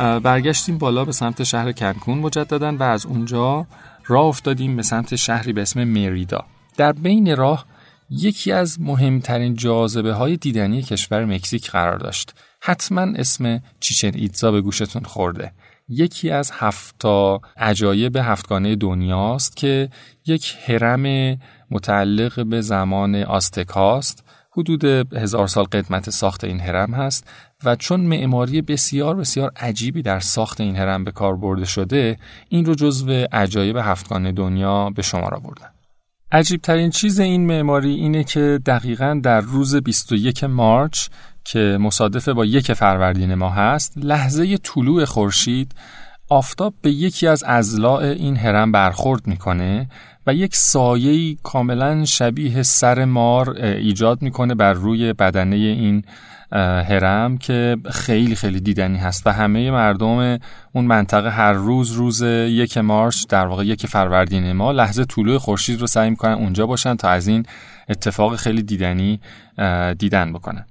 برگشتیم 0.00 0.78
بالا 0.78 1.04
به 1.04 1.12
سمت 1.12 1.42
شهر 1.42 1.72
کنکون 1.72 2.18
مجددا 2.18 2.76
و 2.76 2.82
از 2.82 3.06
اونجا 3.06 3.66
راه 4.06 4.24
افتادیم 4.24 4.76
به 4.76 4.82
سمت 4.82 5.16
شهری 5.16 5.52
به 5.52 5.62
اسم 5.62 5.84
مریدا. 5.84 6.44
در 6.76 6.92
بین 6.92 7.36
راه 7.36 7.66
یکی 8.10 8.52
از 8.52 8.80
مهمترین 8.80 9.54
جاذبه 9.54 10.12
های 10.12 10.36
دیدنی 10.36 10.82
کشور 10.82 11.24
مکزیک 11.24 11.70
قرار 11.70 11.98
داشت. 11.98 12.34
حتما 12.60 13.00
اسم 13.00 13.62
چیچن 13.80 14.10
ایتزا 14.14 14.50
به 14.52 14.60
گوشتون 14.60 15.02
خورده. 15.02 15.52
یکی 15.88 16.30
از 16.30 16.50
هفتا 16.54 17.40
عجایب 17.56 18.16
هفتگانه 18.16 18.76
دنیاست 18.76 19.56
که 19.56 19.88
یک 20.26 20.56
هرم 20.66 21.36
متعلق 21.70 22.46
به 22.46 22.60
زمان 22.60 23.14
آستکاست 23.14 24.24
حدود 24.52 24.84
هزار 25.14 25.46
سال 25.46 25.64
قدمت 25.64 26.10
ساخت 26.10 26.44
این 26.44 26.60
هرم 26.60 26.94
هست 26.94 27.28
و 27.64 27.76
چون 27.76 28.00
معماری 28.00 28.62
بسیار 28.62 29.16
بسیار 29.16 29.52
عجیبی 29.56 30.02
در 30.02 30.20
ساخت 30.20 30.60
این 30.60 30.76
هرم 30.76 31.04
به 31.04 31.12
کار 31.12 31.36
برده 31.36 31.64
شده 31.64 32.18
این 32.48 32.64
رو 32.64 32.74
جزو 32.74 33.26
عجایب 33.32 33.76
هفتگانه 33.76 34.32
دنیا 34.32 34.90
به 34.90 35.02
شما 35.02 35.28
را 35.28 35.38
بردن 35.38 35.70
عجیب 36.32 36.60
ترین 36.60 36.90
چیز 36.90 37.20
این 37.20 37.46
معماری 37.46 37.94
اینه 37.94 38.24
که 38.24 38.60
دقیقا 38.66 39.20
در 39.22 39.40
روز 39.40 39.76
21 39.76 40.44
مارچ 40.44 41.08
که 41.44 41.78
مصادف 41.80 42.28
با 42.28 42.44
یک 42.44 42.72
فروردین 42.72 43.34
ما 43.34 43.50
هست 43.50 43.92
لحظه 43.96 44.56
طلوع 44.56 45.04
خورشید 45.04 45.74
آفتاب 46.28 46.74
به 46.82 46.90
یکی 46.90 47.26
از 47.26 47.42
ازلاع 47.42 48.02
این 48.02 48.36
هرم 48.36 48.72
برخورد 48.72 49.26
می‌کنه 49.26 49.88
و 50.26 50.34
یک 50.34 50.56
سایه 50.56 51.36
کاملا 51.42 52.04
شبیه 52.04 52.62
سر 52.62 53.04
مار 53.04 53.50
ایجاد 53.60 54.22
می‌کنه 54.22 54.54
بر 54.54 54.72
روی 54.72 55.12
بدنه 55.12 55.56
این 55.56 56.04
هرم 56.88 57.38
که 57.38 57.76
خیلی 57.90 58.34
خیلی 58.34 58.60
دیدنی 58.60 58.98
هست 58.98 59.26
و 59.26 59.30
همه 59.30 59.70
مردم 59.70 60.38
اون 60.72 60.84
منطقه 60.84 61.30
هر 61.30 61.52
روز 61.52 61.90
روز 61.90 62.22
یک 62.22 62.78
مارچ 62.78 63.26
در 63.28 63.46
واقع 63.46 63.64
یک 63.66 63.86
فروردین 63.86 64.52
ما 64.52 64.72
لحظه 64.72 65.04
طلوع 65.04 65.38
خورشید 65.38 65.80
رو 65.80 65.86
سعی 65.86 66.10
می‌کنن 66.10 66.32
اونجا 66.32 66.66
باشن 66.66 66.94
تا 66.94 67.08
از 67.08 67.28
این 67.28 67.46
اتفاق 67.88 68.36
خیلی 68.36 68.62
دیدنی 68.62 69.20
دیدن 69.98 70.32
بکنن. 70.32 70.66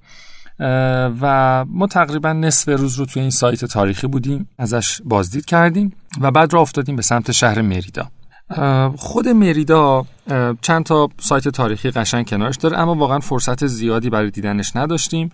و 1.22 1.66
ما 1.68 1.88
تقریبا 1.88 2.34
نصف 2.34 2.70
روز 2.70 2.96
رو 3.00 3.06
توی 3.06 3.22
این 3.22 3.32
سایت 3.32 3.66
تاریخی 3.66 4.08
بودیم 4.08 4.50
ازش 4.58 5.02
بازدید 5.06 5.46
کردیم 5.46 5.94
و 6.22 6.32
بعد 6.32 6.54
را 6.54 6.62
افتادیم 6.62 6.96
به 6.96 7.02
سمت 7.02 7.32
شهر 7.32 7.62
مریدا. 7.62 8.12
خود 8.98 9.28
مریدا 9.28 10.06
چند 10.62 10.84
تا 10.84 11.10
سایت 11.20 11.48
تاریخی 11.48 11.92
قشنگ 11.92 12.30
کنارش 12.30 12.56
داره 12.56 12.80
اما 12.80 12.96
واقعا 12.96 13.20
فرصت 13.20 13.68
زیادی 13.68 14.10
برای 14.10 14.32
دیدنش 14.32 14.76
نداشتیم. 14.76 15.32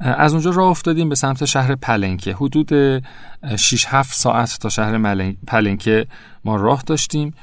از 0.00 0.32
اونجا 0.32 0.50
راه 0.50 0.68
افتادیم 0.68 1.08
به 1.08 1.14
سمت 1.14 1.44
شهر 1.44 1.74
پلنکه. 1.74 2.32
حدود 2.34 3.02
6 3.56 3.84
7 3.88 4.14
ساعت 4.14 4.58
تا 4.60 4.68
شهر 4.68 4.98
پلنکه 5.46 6.06
ما 6.44 6.56
راه 6.56 6.82
داشتیم. 6.86 7.34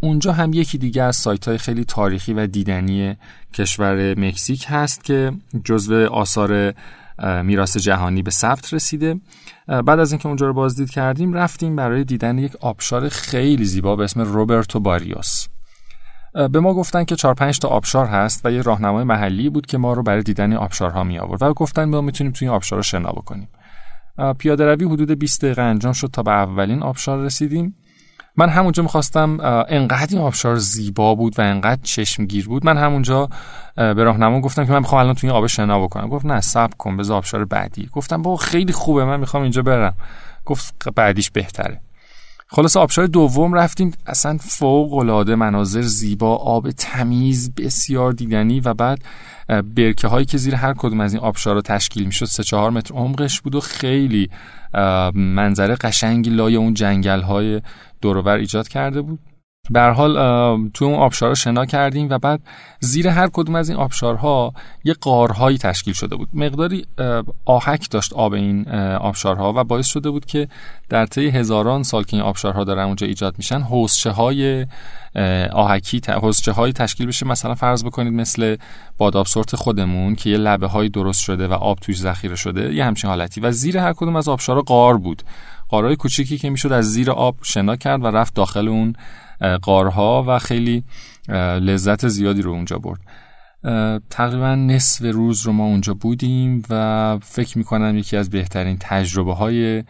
اونجا 0.00 0.32
هم 0.32 0.52
یکی 0.52 0.78
دیگه 0.78 1.02
از 1.02 1.16
سایت 1.16 1.48
های 1.48 1.58
خیلی 1.58 1.84
تاریخی 1.84 2.32
و 2.32 2.46
دیدنی 2.46 3.16
کشور 3.54 4.18
مکزیک 4.18 4.66
هست 4.68 5.04
که 5.04 5.32
جزو 5.64 6.06
آثار 6.06 6.74
میراث 7.42 7.76
جهانی 7.76 8.22
به 8.22 8.30
ثبت 8.30 8.74
رسیده. 8.74 9.20
بعد 9.66 9.98
از 9.98 10.12
اینکه 10.12 10.26
اونجا 10.28 10.46
رو 10.46 10.52
بازدید 10.52 10.90
کردیم 10.90 11.32
رفتیم 11.32 11.76
برای 11.76 12.04
دیدن 12.04 12.38
یک 12.38 12.56
آبشار 12.56 13.08
خیلی 13.08 13.64
زیبا 13.64 13.96
به 13.96 14.04
اسم 14.04 14.20
روبرتو 14.20 14.80
باریوس. 14.80 15.46
به 16.32 16.60
ما 16.60 16.74
گفتن 16.74 17.04
که 17.04 17.16
4 17.16 17.34
5 17.34 17.58
تا 17.58 17.68
آبشار 17.68 18.06
هست 18.06 18.46
و 18.46 18.52
یه 18.52 18.62
راهنمای 18.62 19.04
محلی 19.04 19.50
بود 19.50 19.66
که 19.66 19.78
ما 19.78 19.92
رو 19.92 20.02
برای 20.02 20.22
دیدن 20.22 20.52
آبشارها 20.52 21.04
می 21.04 21.18
آورد 21.18 21.42
و 21.42 21.52
گفتن 21.52 21.84
ما 21.84 22.00
می‌تونیم 22.00 22.32
توی 22.32 22.48
این 22.48 22.56
آبشار 22.56 22.78
رو 22.78 22.82
شنا 22.82 23.12
بکنیم. 23.12 23.48
پیاده 24.38 24.74
روی 24.74 24.84
حدود 24.84 25.10
20 25.10 25.44
دقیقه 25.44 25.62
انجام 25.62 25.92
شد 25.92 26.08
تا 26.12 26.22
به 26.22 26.30
اولین 26.30 26.82
آبشار 26.82 27.24
رسیدیم. 27.24 27.76
من 28.36 28.48
همونجا 28.48 28.82
می‌خواستم 28.82 29.38
انقدر 29.68 30.16
این 30.16 30.26
آبشار 30.26 30.56
زیبا 30.56 31.14
بود 31.14 31.38
و 31.38 31.42
انقدر 31.42 31.80
چشمگیر 31.82 32.48
بود. 32.48 32.66
من 32.66 32.78
همونجا 32.78 33.28
به 33.76 34.04
راهنما 34.04 34.40
گفتم 34.40 34.64
که 34.64 34.72
من 34.72 34.78
می‌خوام 34.78 35.00
الان 35.00 35.14
توی 35.14 35.30
این 35.30 35.38
آب 35.38 35.46
شنا 35.46 35.80
بکنم. 35.80 36.08
گفت 36.08 36.26
نه 36.26 36.40
صبر 36.40 36.74
کن 36.78 36.96
بذار 36.96 37.16
آبشار 37.16 37.44
بعدی. 37.44 37.88
گفتم 37.92 38.22
بابا 38.22 38.36
خیلی 38.36 38.72
خوبه 38.72 39.04
من 39.04 39.20
می‌خوام 39.20 39.42
اینجا 39.42 39.62
برم. 39.62 39.94
گفت 40.44 40.88
بعدیش 40.94 41.30
بهتره. 41.30 41.80
خلاص 42.48 42.76
آبشار 42.76 43.06
دوم 43.06 43.54
رفتیم. 43.54 43.92
اصلا 44.06 44.36
فوق 44.40 44.94
العاده 44.94 45.34
مناظر 45.34 45.82
زیبا 45.82 46.36
آب 46.36 46.70
تمیز 46.70 47.54
بسیار 47.54 48.12
دیدنی 48.12 48.60
و 48.60 48.74
بعد 48.74 48.98
برکه 49.76 50.08
هایی 50.08 50.26
که 50.26 50.38
زیر 50.38 50.54
هر 50.54 50.74
کدوم 50.74 51.00
از 51.00 51.14
این 51.14 51.22
آبشارا 51.22 51.60
تشکیل 51.60 52.04
می‌شد. 52.04 52.24
سه 52.24 52.42
چهار 52.42 52.70
متر 52.70 52.94
عمقش 52.94 53.40
بود 53.40 53.54
و 53.54 53.60
خیلی 53.60 54.30
منظره 55.14 55.74
قشنگی 55.74 56.30
لای 56.30 56.56
اون 56.56 56.74
جنگل 56.74 57.20
های 57.20 57.60
دورور 58.02 58.36
ایجاد 58.36 58.68
کرده 58.68 59.02
بود. 59.02 59.18
به 59.70 59.80
حال 59.80 60.14
تو 60.74 60.84
اون 60.84 60.94
آبشارها 60.94 61.34
شنا 61.34 61.66
کردیم 61.66 62.08
و 62.10 62.18
بعد 62.18 62.40
زیر 62.80 63.08
هر 63.08 63.28
کدوم 63.32 63.54
از 63.54 63.68
این 63.68 63.78
آبشارها 63.78 64.52
یه 64.84 64.94
قارهایی 65.00 65.58
تشکیل 65.58 65.94
شده 65.94 66.16
بود. 66.16 66.28
مقداری 66.34 66.86
آهک 67.44 67.90
داشت 67.90 68.12
آب 68.12 68.32
این 68.32 68.68
آبشارها 68.94 69.52
و 69.56 69.64
باعث 69.64 69.86
شده 69.86 70.10
بود 70.10 70.24
که 70.24 70.48
در 70.88 71.06
طی 71.06 71.28
هزاران 71.28 71.82
سال 71.82 72.04
که 72.04 72.16
این 72.16 72.26
آبشارها 72.26 72.64
دارن 72.64 72.82
اونجا 72.82 73.06
ایجاد 73.06 73.34
میشن 73.38 73.60
حوزچه 73.60 74.10
های 74.10 74.66
آهکی 75.52 76.00
حوزچه 76.08 76.52
های 76.52 76.72
تشکیل 76.72 77.06
بشه. 77.06 77.26
مثلا 77.26 77.54
فرض 77.54 77.84
بکنید 77.84 78.12
مثل 78.12 78.56
باداب 78.98 79.26
سورت 79.26 79.56
خودمون 79.56 80.14
که 80.14 80.30
یه 80.30 80.36
لبه 80.36 80.66
های 80.66 80.88
درست 80.88 81.20
شده 81.20 81.48
و 81.48 81.52
آب 81.52 81.78
توش 81.78 81.98
ذخیره 81.98 82.36
شده 82.36 82.74
یه 82.74 82.84
همچین 82.84 83.10
حالتی. 83.10 83.40
و 83.40 83.50
زیر 83.50 83.78
هر 83.78 83.92
کدوم 83.92 84.16
از 84.16 84.28
آبشارها 84.28 84.62
قار 84.62 84.98
بود. 84.98 85.22
قارهای 85.72 85.96
کوچیکی 85.96 86.38
که 86.38 86.50
می‌شد 86.50 86.72
از 86.72 86.92
زیر 86.92 87.10
آب 87.10 87.36
شنا 87.42 87.76
کرد 87.76 88.04
و 88.04 88.06
رفت 88.06 88.34
داخل 88.34 88.68
اون 88.68 88.92
قارها 89.62 90.24
و 90.28 90.38
خیلی 90.38 90.84
لذت 91.60 92.08
زیادی 92.08 92.42
رو 92.42 92.50
اونجا 92.50 92.78
برد. 92.78 93.00
تقریبا 94.10 94.54
نصف 94.54 95.04
روز 95.04 95.46
رو 95.46 95.52
ما 95.52 95.64
اونجا 95.64 95.94
بودیم 95.94 96.62
و 96.70 97.18
فکر 97.22 97.58
می‌کنم 97.58 97.98
یکی 97.98 98.16
از 98.16 98.30
بهترین 98.30 98.76
تجربه 98.80 99.34
های 99.34 99.84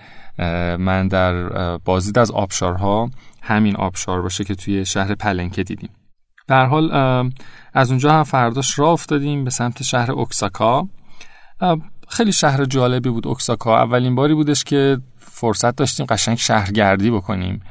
من 0.78 1.08
در 1.08 1.48
بازدید 1.76 2.18
از 2.18 2.30
آبشارها 2.30 3.10
همین 3.42 3.76
آبشار 3.76 4.22
باشه 4.22 4.44
که 4.44 4.54
توی 4.54 4.84
شهر 4.84 5.14
پلنکه 5.14 5.62
دیدیم. 5.62 5.90
در 6.48 6.66
حال 6.66 6.92
از 7.74 7.90
اونجا 7.90 8.12
هم 8.12 8.22
فرداش 8.22 8.78
راه 8.78 8.90
افتادیم 8.90 9.44
به 9.44 9.50
سمت 9.50 9.82
شهر 9.82 10.12
اوکساکا. 10.12 10.88
خیلی 12.08 12.32
شهر 12.32 12.64
جالبی 12.64 13.10
بود 13.10 13.26
اوکساکا. 13.26 13.82
اولین 13.82 14.14
باری 14.14 14.34
بودش 14.34 14.64
که 14.64 14.98
فرصت 15.42 15.76
داشتیم 15.76 16.06
قشنگ 16.06 16.38
شهرگردی 16.38 17.10
بکنیم. 17.10 17.62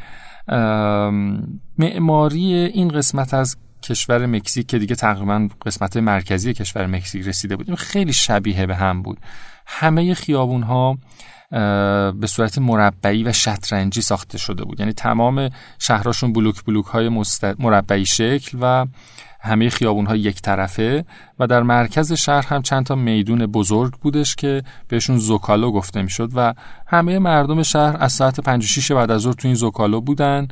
معماری 1.78 2.54
این 2.54 2.88
قسمت 2.88 3.34
از 3.34 3.58
کشور 3.84 4.26
مکزیک 4.26 4.68
که 4.68 4.80
دیگه 4.80 4.96
تقریبا 4.96 5.48
قسمت 5.66 5.98
مرکزی 5.98 6.54
کشور 6.54 6.86
مکزیک 6.86 7.28
رسیده 7.28 7.56
بودیم 7.56 7.76
خیلی 7.76 8.14
شبیه 8.14 8.66
به 8.66 8.76
هم 8.76 9.02
بود. 9.02 9.20
همه 9.66 10.14
خیابون 10.14 10.64
ها 10.64 10.98
به 12.12 12.28
صورت 12.28 12.58
مربعی 12.58 13.24
و 13.24 13.34
شطرنجی 13.34 14.02
ساخته 14.02 14.38
شده 14.38 14.64
بود. 14.64 14.80
یعنی 14.80 14.94
تمام 14.94 15.50
شهرهاشون 15.80 16.34
بلوک 16.34 16.64
بلوک 16.64 16.86
های 16.86 17.10
مربعی 17.60 18.06
شکل 18.06 18.58
و 18.62 18.86
همه 19.44 19.70
خیابون 19.70 20.06
ها 20.06 20.16
یک 20.16 20.42
طرفه 20.42 21.06
و 21.40 21.48
در 21.48 21.64
مرکز 21.64 22.14
شهر 22.14 22.48
هم 22.48 22.62
چند 22.62 22.86
تا 22.86 22.96
میدون 22.96 23.46
بزرگ 23.46 23.94
بودش 23.94 24.36
که 24.36 24.64
بهشون 24.88 25.18
زوکالو 25.18 25.72
گفته 25.72 26.02
می‌شد 26.02 26.32
و 26.36 26.54
همه 26.88 27.20
مردم 27.20 27.64
شهر 27.64 27.98
از 28.00 28.14
ساعت 28.14 28.40
5 28.40 28.66
6 28.66 28.92
بعد 28.92 29.12
از 29.12 29.22
ظهر 29.22 29.34
تو 29.34 29.48
این 29.48 29.56
زوکالو 29.56 30.02
بودن. 30.02 30.48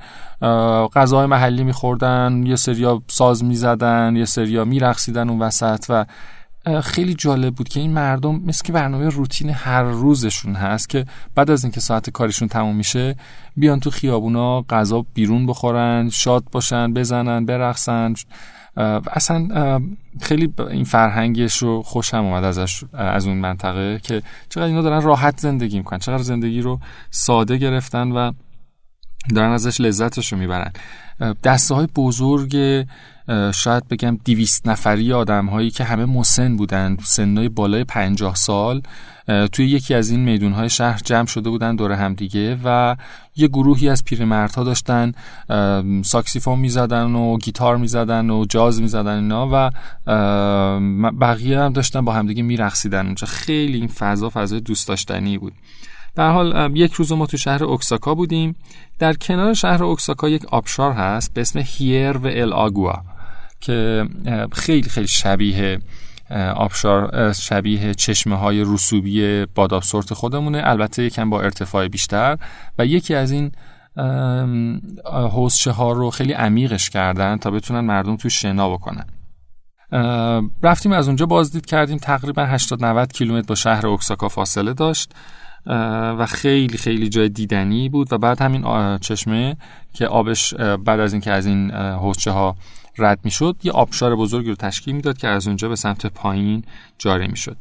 غذای 0.96 1.26
محلی 1.26 1.64
میخوردن 1.64 2.44
یه 2.46 2.56
سریا 2.56 3.02
ساز 3.08 3.44
می‌زدن 3.44 4.16
یه 4.16 4.26
سریا 4.26 4.66
میرقصیدن 4.66 5.30
اون 5.30 5.40
وسط 5.40 5.86
و 5.90 6.06
خیلی 6.82 7.14
جالب 7.14 7.56
بود 7.56 7.70
که 7.70 7.80
این 7.80 7.92
مردم 7.92 8.36
مثل 8.36 8.64
که 8.66 8.74
برنامه 8.74 9.10
روتین 9.10 9.50
هر 9.50 9.84
روزشون 9.84 10.56
هست 10.56 10.90
که 10.90 11.06
بعد 11.36 11.52
از 11.52 11.64
اینکه 11.64 11.80
ساعت 11.80 12.10
کارشون 12.10 12.48
تموم 12.48 12.76
میشه 12.76 13.16
بیان 13.58 13.80
تو 13.80 13.90
خیابونا 13.90 14.62
غذا 14.62 15.06
بیرون 15.14 15.46
بخورن 15.46 16.10
شاد 16.10 16.44
باشن 16.52 16.94
بزنن 16.94 17.46
برقصن. 17.46 18.14
اصلا 19.12 19.80
خیلی 20.22 20.54
این 20.70 20.84
فرهنگش 20.84 21.58
رو 21.58 21.82
خوشم 21.82 22.18
اومد 22.18 22.44
ازش 22.44 22.84
از 22.94 23.28
اون 23.28 23.38
منطقه 23.38 24.00
که 24.04 24.22
چقدر 24.50 24.68
اینا 24.68 24.82
دارن 24.82 25.02
راحت 25.02 25.40
زندگی 25.40 25.78
می‌کنن 25.78 26.00
چقدر 26.00 26.24
زندگی 26.24 26.62
رو 26.62 26.80
ساده 27.12 27.58
گرفتن 27.58 28.12
و 28.12 28.32
دارن 29.36 29.52
ازش 29.52 29.82
لذتش 29.82 30.34
رو 30.34 30.40
می‌برن. 30.40 30.72
دسته 31.44 31.76
های 31.76 31.88
بزرگ 31.96 32.86
شاید 33.54 33.88
بگم 33.88 34.18
دیویست 34.24 34.68
نفری 34.68 35.14
آدم 35.14 35.46
هایی 35.46 35.70
که 35.70 35.84
همه 35.84 36.06
مسن 36.06 36.56
بودن 36.56 36.98
سنهای 37.04 37.50
بالای 37.50 37.84
پنجاه 37.84 38.36
سال. 38.36 38.82
توی 39.52 39.68
یکی 39.68 39.94
از 39.94 40.10
این 40.10 40.20
میدون 40.20 40.52
های 40.52 40.70
شهر 40.70 41.02
جمع 41.06 41.26
شده 41.26 41.50
بودن 41.50 41.76
دور 41.76 41.92
همدیگه 41.92 42.58
و 42.64 42.96
یه 43.36 43.48
گروهی 43.48 43.90
از 43.90 44.04
پیرمردها 44.06 44.64
داشتن 44.64 45.12
ساکسیفون 46.02 46.60
می‌زدن 46.60 47.16
و 47.16 47.38
گیتار 47.38 47.78
می‌زدن 47.78 48.30
و 48.30 48.46
جاز 48.46 48.82
می‌زدن 48.82 49.16
اینا 49.16 49.50
و 49.52 49.72
بقیه 51.22 51.60
هم 51.60 51.74
داشتن 51.74 52.06
با 52.06 52.14
همدیگه 52.14 52.44
میرقصیدن 52.44 53.06
اونجا. 53.06 53.28
خیلی 53.28 53.78
این 53.78 53.88
فضا 53.88 54.30
فضای 54.34 54.60
دوست 54.60 54.88
داشتنی 54.88 55.38
بود. 55.38 55.54
در 56.16 56.32
حال 56.32 56.78
یک 56.78 56.94
روز 56.94 57.12
ما 57.12 57.26
تو 57.26 57.38
شهر 57.38 57.64
اوکساکا 57.64 58.16
بودیم. 58.16 58.56
در 59.00 59.14
کنار 59.14 59.54
شهر 59.54 59.84
اوکساکا 59.84 60.30
یک 60.30 60.46
آبشار 60.46 60.92
هست 60.92 61.34
به 61.34 61.42
اسم 61.42 61.60
هیر 61.66 62.18
و 62.18 62.28
ال 62.28 62.54
آگوا 62.54 63.04
که 63.62 64.06
خیلی 64.52 64.90
خیلی 64.90 65.08
شبیه 65.08 65.80
آبشار 66.56 67.34
شبیه 67.34 67.94
چشمه 67.94 68.36
های 68.36 68.64
رسوبی 68.68 69.46
بادابسورت 69.46 70.14
خودمونه. 70.14 70.62
البته 70.64 71.04
یکم 71.04 71.30
با 71.30 71.42
ارتفاع 71.42 71.88
بیشتر. 71.88 72.38
و 72.80 72.86
یکی 72.86 73.16
از 73.16 73.32
این 73.32 73.52
حوزچه 75.06 75.72
ها 75.72 75.92
رو 75.92 76.10
خیلی 76.10 76.34
عمیقش 76.34 76.90
کردن 76.90 77.38
تا 77.38 77.52
بتونن 77.52 77.80
مردم 77.80 78.16
تو 78.16 78.30
شنا 78.30 78.70
بکنن. 78.70 79.06
رفتیم 80.64 80.92
از 80.92 81.08
اونجا 81.08 81.26
بازدید 81.26 81.66
کردیم. 81.66 81.98
تقریبا 81.98 82.46
80 82.46 82.86
90 82.86 83.14
کیلومتر 83.14 83.48
با 83.48 83.56
شهر 83.56 83.88
اوکساکا 83.88 84.30
فاصله 84.30 84.74
داشت. 84.74 85.12
و 86.20 86.26
خیلی 86.26 86.78
خیلی 86.78 87.10
جای 87.10 87.30
دیدنی 87.30 87.90
بود. 87.90 88.14
و 88.14 88.18
بعد 88.18 88.42
همین 88.42 88.98
چشمه 88.98 89.58
که 89.94 90.08
آبش 90.08 90.54
بعد 90.54 91.00
از 91.00 91.14
اینکه 91.14 91.32
از 91.32 91.46
این 91.46 91.72
حوزچه 91.72 92.32
ها 92.32 92.56
رد 93.00 93.20
می‌شد 93.24 93.56
یه 93.64 93.72
آبشار 93.72 94.16
بزرگی 94.16 94.50
رو 94.50 94.56
تشکیل 94.56 94.96
می‌داد 94.96 95.18
که 95.18 95.28
از 95.28 95.48
اونجا 95.48 95.70
به 95.70 95.76
سمت 95.76 96.06
پایین 96.06 96.64
جاری 96.98 97.28
می‌شد. 97.28 97.58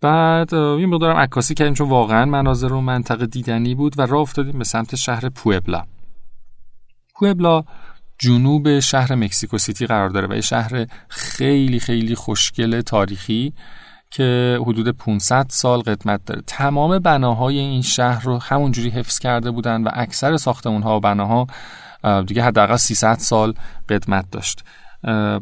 بعد 0.00 0.52
یه 0.52 0.86
مقدارم 0.86 1.16
عکاسی 1.16 1.54
کردیم 1.54 1.74
چون 1.74 1.88
واقعا 1.88 2.24
مناظر 2.24 2.72
و 2.72 2.80
منطقه 2.80 3.26
دیدنی 3.26 3.74
بود 3.74 3.98
و 3.98 4.06
راه 4.06 4.20
افتادیم 4.20 4.58
به 4.58 4.64
سمت 4.64 4.94
شهر 4.94 5.28
پوئبلا. 5.28 5.82
پوئبلا 7.14 7.64
جنوب 8.18 8.80
شهر 8.80 9.14
مکسیکو 9.14 9.58
سیتی 9.58 9.86
قرار 9.86 10.08
داره 10.08 10.28
و 10.28 10.34
یه 10.34 10.40
شهر 10.40 10.86
خیلی 11.08 11.80
خیلی 11.80 12.14
خوشگل 12.14 12.80
تاریخی 12.80 13.52
که 14.10 14.58
حدود 14.60 14.88
500 14.88 15.46
سال 15.48 15.80
قدمت 15.80 16.24
داره. 16.24 16.42
تمام 16.46 16.98
بناهای 16.98 17.58
این 17.58 17.82
شهر 17.82 18.24
رو 18.24 18.38
همونجوری 18.38 18.90
حفظ 18.90 19.18
کرده 19.18 19.50
بودن 19.50 19.82
و 19.82 19.90
اکثر 19.92 20.36
ساختمون 20.36 20.82
و 20.82 21.00
بناها 21.00 21.46
دیگه 22.26 22.42
حداقل 22.42 22.76
300 22.76 23.18
سال 23.18 23.54
قدمت 23.88 24.24
داشت. 24.30 24.64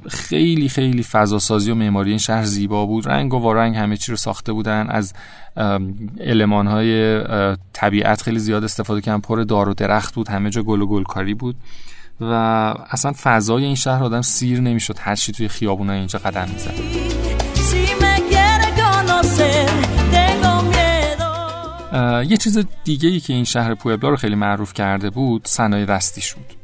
خیلی 0.09 0.69
خیلی 0.69 1.03
فضاسازی 1.03 1.71
و 1.71 1.75
معماری 1.75 2.11
این 2.11 2.19
شهر 2.19 2.45
زیبا 2.45 2.87
بود. 2.87 3.09
رنگ 3.09 3.35
و 3.35 3.39
وارنگ 3.39 3.77
همه 3.77 3.97
چی 3.97 4.13
رو 4.13 4.17
ساخته 4.17 4.53
بودن. 4.53 4.87
از 4.91 5.13
علمان 6.21 6.67
های 6.67 7.23
طبیعت 7.73 8.23
خیلی 8.23 8.39
زیاد 8.39 8.65
استفاده 8.65 9.01
کردن. 9.01 9.21
پر 9.21 9.41
دار 9.41 9.69
و 9.69 9.75
درخت 9.75 10.15
بود. 10.15 10.29
همه 10.29 10.51
جا 10.51 10.63
گل 10.63 10.83
و 10.83 10.87
گلکاری 10.87 11.35
بود. 11.35 11.57
و 12.21 12.33
اصلا 12.91 13.13
فضای 13.23 13.65
این 13.65 13.75
شهر 13.75 14.05
آدم 14.05 14.23
سیر 14.23 14.61
نمی‌شد. 14.61 14.97
هر 15.01 15.15
چی 15.15 15.33
توی 15.33 15.49
خیابون 15.49 15.91
اینجا 15.91 16.19
قدم 16.19 16.49
می‌زد. 16.53 17.28
یه 22.29 22.37
چیز 22.37 22.59
دیگه 22.85 23.09
ای 23.09 23.21
که 23.21 23.33
این 23.33 23.45
شهر 23.45 23.75
پوئبلا 23.75 24.11
رو 24.11 24.17
خیلی 24.17 24.35
معروف 24.35 24.73
کرده 24.73 25.11
بود 25.11 25.47
صنایع 25.47 25.87
دستی 25.87 26.23
بود 26.35 26.57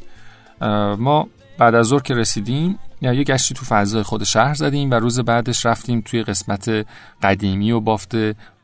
ما 1.01 1.29
بعد 1.59 1.75
از 1.75 1.87
ظهر 1.87 2.03
که 2.03 2.15
رسیدیم 2.15 2.79
یه 3.01 3.25
گشتی 3.25 3.55
تو 3.55 3.65
فضای 3.65 4.03
خود 4.03 4.25
شهر 4.25 4.55
زدیم 4.55 4.91
و 4.91 4.95
روز 4.95 5.21
بعدش 5.21 5.67
رفتیم 5.67 6.01
توی 6.01 6.23
قسمت 6.23 6.87
قدیمی 7.23 7.73
و 7.73 7.81
بافت 7.81 8.13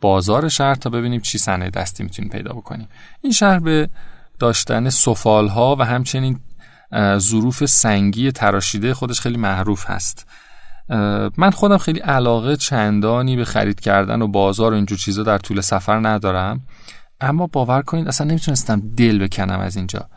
بازار 0.00 0.49
شهر 0.49 0.75
تا 0.75 0.90
ببینیم 0.90 1.21
چی 1.21 1.38
صنایع 1.38 1.71
دستی 1.71 2.02
می‌تونیم 2.02 2.31
پیدا 2.31 2.52
بکنیم. 2.52 2.88
این 3.23 3.33
شهر 3.33 3.59
به 3.59 3.88
داشتن 4.38 4.88
سفال 4.88 5.49
ها 5.49 5.76
و 5.79 5.85
همچنین 5.85 6.40
ظروف 7.19 7.64
سنگی 7.64 8.33
تراشیده 8.33 8.95
خودش 8.95 9.21
خیلی 9.21 9.37
معروف 9.37 9.90
هست. 9.90 10.26
من 11.37 11.51
خودم 11.51 11.79
خیلی 11.79 12.01
علاقه 12.01 12.57
چندانی 12.57 13.37
به 13.37 13.45
خرید 13.45 13.81
کردن 13.81 14.23
و 14.23 14.29
بازار 14.29 14.73
و 14.73 14.75
اینجور 14.75 14.99
چیزا 14.99 15.23
در 15.23 15.39
طول 15.39 15.61
سفر 15.61 16.09
ندارم. 16.09 16.61
اما 17.21 17.47
باور 17.47 17.83
کنید 17.83 18.09
اصلا 18.09 18.27
نمی‌تونستم 18.27 18.83
دل 18.97 19.19
بکنم 19.19 19.61
از 19.61 19.77
اینجا. 19.77 20.09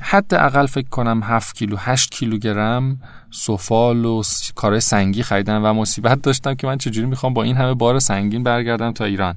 حداقل 0.00 0.66
فکر 0.66 0.88
کنم 0.88 1.22
7 1.22 1.54
کیلو 1.54 1.76
8 1.78 2.10
کیلوگرم 2.10 3.00
سفال 3.30 4.04
و 4.04 4.22
کارهای 4.54 4.80
سنگی 4.80 5.22
خریدم 5.22 5.64
و 5.64 5.72
مصیبت 5.72 6.22
داشتم 6.22 6.54
که 6.54 6.66
من 6.66 6.78
چجوری 6.78 7.06
می‌خوام 7.06 7.34
با 7.34 7.42
این 7.42 7.56
همه 7.56 7.74
بار 7.74 7.98
سنگین 7.98 8.42
برگردم 8.42 8.92
تا 8.92 9.04
ایران. 9.04 9.34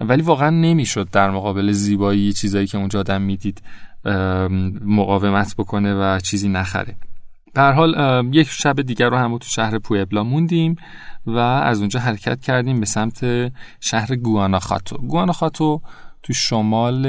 ولی 0.00 0.22
واقعا 0.22 0.50
نمی‌شد 0.50 1.08
در 1.10 1.30
مقابل 1.30 1.72
زیبایی 1.72 2.32
چیزایی 2.32 2.66
که 2.66 2.78
اونجا 2.78 3.00
آدم 3.00 3.22
می‌دید 3.22 3.62
مقاومت 4.84 5.54
بکنه 5.58 5.94
و 5.94 6.20
چیزی 6.20 6.48
نخره. 6.48 6.94
در 7.54 7.72
حال 7.72 7.94
یک 8.32 8.48
شب 8.48 8.80
دیگر 8.80 9.08
رو 9.08 9.16
هم 9.16 9.38
تو 9.38 9.48
شهر 9.48 9.78
پویبلا 9.78 10.24
موندیم 10.24 10.76
و 11.26 11.38
از 11.38 11.78
اونجا 11.80 12.00
حرکت 12.00 12.40
کردیم 12.40 12.80
به 12.80 12.86
سمت 12.86 13.52
شهر 13.80 14.16
گواناخاتو. 14.16 14.98
گواناخاتو 14.98 15.80
تو 16.22 16.32
شمال 16.32 17.06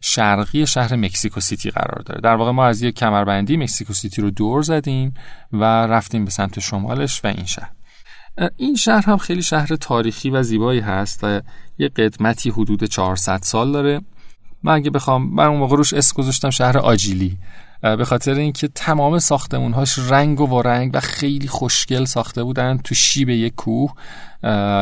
شرقی 0.00 0.66
شهر 0.66 0.96
مکسیکو 0.96 1.40
سیتی 1.40 1.70
قرار 1.70 2.02
داره. 2.06 2.20
در 2.20 2.34
واقع 2.34 2.50
ما 2.50 2.66
از 2.66 2.82
یک 2.82 2.94
کمربندی 2.94 3.56
مکسیکو 3.56 3.92
سیتی 3.92 4.22
رو 4.22 4.30
دور 4.30 4.62
زدیم 4.62 5.14
و 5.52 5.64
رفتیم 5.64 6.24
به 6.24 6.30
سمت 6.30 6.60
شمالش 6.60 7.24
و 7.24 7.26
این 7.26 7.46
شهر. 7.46 7.70
این 8.56 8.74
شهر 8.74 9.06
هم 9.06 9.16
خیلی 9.16 9.42
شهر 9.42 9.76
تاریخی 9.76 10.30
و 10.30 10.42
زیبایی 10.42 10.80
هست 10.80 11.20
و 11.22 11.40
یه 11.78 11.88
قدمتی 11.88 12.50
حدود 12.50 12.84
400 12.84 13.40
سال 13.42 13.72
داره. 13.72 14.00
من 14.62 14.72
اگه 14.72 14.90
بخوام 14.90 15.34
من 15.34 15.46
اون 15.46 15.58
موقع 15.58 15.76
روش 15.76 15.92
اسم 15.92 16.14
گذاشتم 16.16 16.50
شهر 16.50 16.78
آجیلی. 16.78 17.38
به 17.82 18.04
خاطر 18.04 18.34
اینکه 18.34 18.68
تمام 18.68 19.18
ساختمونهاش 19.18 19.98
رنگ 19.98 20.40
و 20.40 20.62
رنگ 20.62 20.90
و 20.94 21.00
خیلی 21.00 21.48
خوشگل 21.48 22.04
ساخته 22.04 22.44
بودن 22.44 22.78
تو 22.84 22.94
شیب 22.94 23.28
یک 23.28 23.54
کوه. 23.54 23.92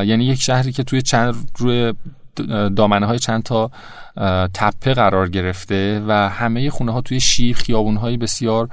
یعنی 0.06 0.24
یک 0.24 0.40
شهری 0.40 0.72
که 0.72 0.82
توی 0.82 1.02
چند 1.02 1.34
روی 1.58 1.94
دامنه 2.76 3.06
های 3.06 3.18
چند 3.18 3.42
تا 3.42 3.70
تپه 4.54 4.94
قرار 4.94 5.28
گرفته 5.28 6.02
و 6.06 6.12
همه 6.28 6.70
خونه 6.70 6.92
ها 6.92 7.00
توی 7.00 7.20
شیب 7.20 7.56
خیابون 7.56 7.96
های 7.96 8.16
بسیار 8.16 8.68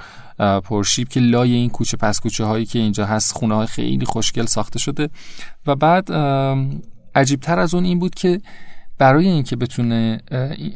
پرشیب 0.64 1.08
که 1.08 1.20
لای 1.20 1.54
این 1.54 1.70
کوچه 1.70 1.98
پس 1.98 2.20
کوچه 2.20 2.46
هایی 2.46 2.66
که 2.66 2.80
اینجا 2.80 3.06
هست 3.06 3.34
خونه 3.34 3.56
های 3.56 3.68
خیلی 3.68 4.06
خوشگل 4.06 4.46
ساخته 4.46 4.80
شده. 4.80 5.10
و 5.68 5.76
بعد 5.76 6.12
عجیبتر 7.16 7.60
از 7.60 7.74
اون 7.74 7.84
این 7.84 8.00
بود 8.00 8.16
که 8.16 8.42
برای 9.00 9.28
اینکه 9.28 9.56
بتونه 9.56 10.22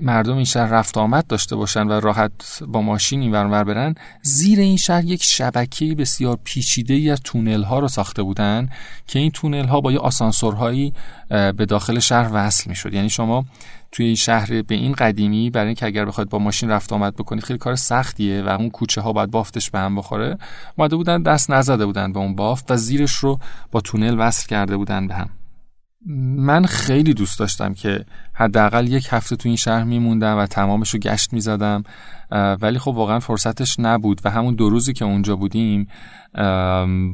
مردم 0.01 0.35
این 0.35 0.45
شهر 0.45 0.69
رفت 0.69 0.97
آمد 0.97 1.27
داشته 1.27 1.55
باشن 1.55 1.87
و 1.87 1.91
راحت 1.91 2.63
با 2.67 2.81
ماشین 2.81 3.21
این 3.21 3.31
برن 3.31 3.95
زیر 4.21 4.59
این 4.59 4.77
شهر 4.77 5.05
یک 5.05 5.23
شبکه 5.23 5.95
بسیار 5.95 6.39
پیچیده 6.43 6.93
ای 6.93 7.09
از 7.09 7.21
تونل 7.23 7.63
ها 7.63 7.79
رو 7.79 7.87
ساخته 7.87 8.23
بودن 8.23 8.69
که 9.07 9.19
این 9.19 9.31
تونل 9.31 9.67
ها 9.67 9.81
با 9.81 9.91
یه 9.91 9.99
آسانسورهایی 9.99 10.93
به 11.29 11.65
داخل 11.65 11.99
شهر 11.99 12.29
وصل 12.33 12.69
می‌شد. 12.69 12.93
یعنی 12.93 13.09
شما 13.09 13.45
توی 13.91 14.05
این 14.05 14.15
شهر 14.15 14.61
به 14.61 14.75
این 14.75 14.93
قدیمی 14.93 15.49
برای 15.49 15.67
اینکه 15.67 15.85
اگر 15.85 16.05
بخواید 16.05 16.29
با 16.29 16.39
ماشین 16.39 16.69
رفت 16.69 16.93
آمد 16.93 17.15
بکنید 17.15 17.43
خیلی 17.43 17.59
کار 17.59 17.75
سختیه 17.75 18.41
و 18.41 18.49
اون 18.49 18.69
کوچه 18.69 19.01
ها 19.01 19.13
باید 19.13 19.31
بافتش 19.31 19.69
به 19.69 19.79
هم 19.79 19.95
بخوره. 19.95 20.37
اومده 20.77 20.95
بودن 20.95 21.21
دست 21.21 21.51
نزده 21.51 21.85
بودن 21.85 22.13
به 22.13 22.19
اون 22.19 22.35
بافت 22.35 22.71
و 22.71 22.75
زیرش 22.75 23.15
رو 23.15 23.39
با 23.71 23.81
تونل 23.81 24.15
وصل 24.19 24.47
کرده 24.47 24.77
بودن 24.77 25.07
به 25.07 25.13
هم. 25.13 25.29
من 26.05 26.65
خیلی 26.65 27.13
دوست 27.13 27.39
داشتم 27.39 27.73
که 27.73 28.05
حداقل 28.33 28.87
یک 28.87 29.07
هفته 29.11 29.35
تو 29.35 29.49
این 29.49 29.55
شهر 29.55 29.83
میموندم 29.83 30.37
و 30.37 30.45
تمامش 30.45 30.89
رو 30.89 30.99
گشت 30.99 31.33
می‌زدم 31.33 31.83
ولی 32.31 32.79
خب 32.79 32.91
واقعا 32.91 33.19
فرصتش 33.19 33.75
نبود 33.79 34.21
و 34.23 34.29
همون 34.29 34.55
دو 34.55 34.69
روزی 34.69 34.93
که 34.93 35.05
اونجا 35.05 35.35
بودیم 35.35 35.87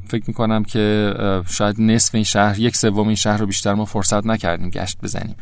فکر 0.08 0.24
می‌کنم 0.28 0.64
که 0.64 1.14
شاید 1.50 1.82
نصف 1.82 2.16
این 2.16 2.24
شهر 2.24 2.60
یک 2.60 2.76
سوم 2.76 3.08
این 3.08 3.16
شهر 3.16 3.38
رو 3.38 3.46
بیشتر 3.46 3.74
ما 3.74 3.86
فرصت 3.86 4.26
نکردیم 4.26 4.70
گشت 4.70 4.98
بزنیم. 5.04 5.36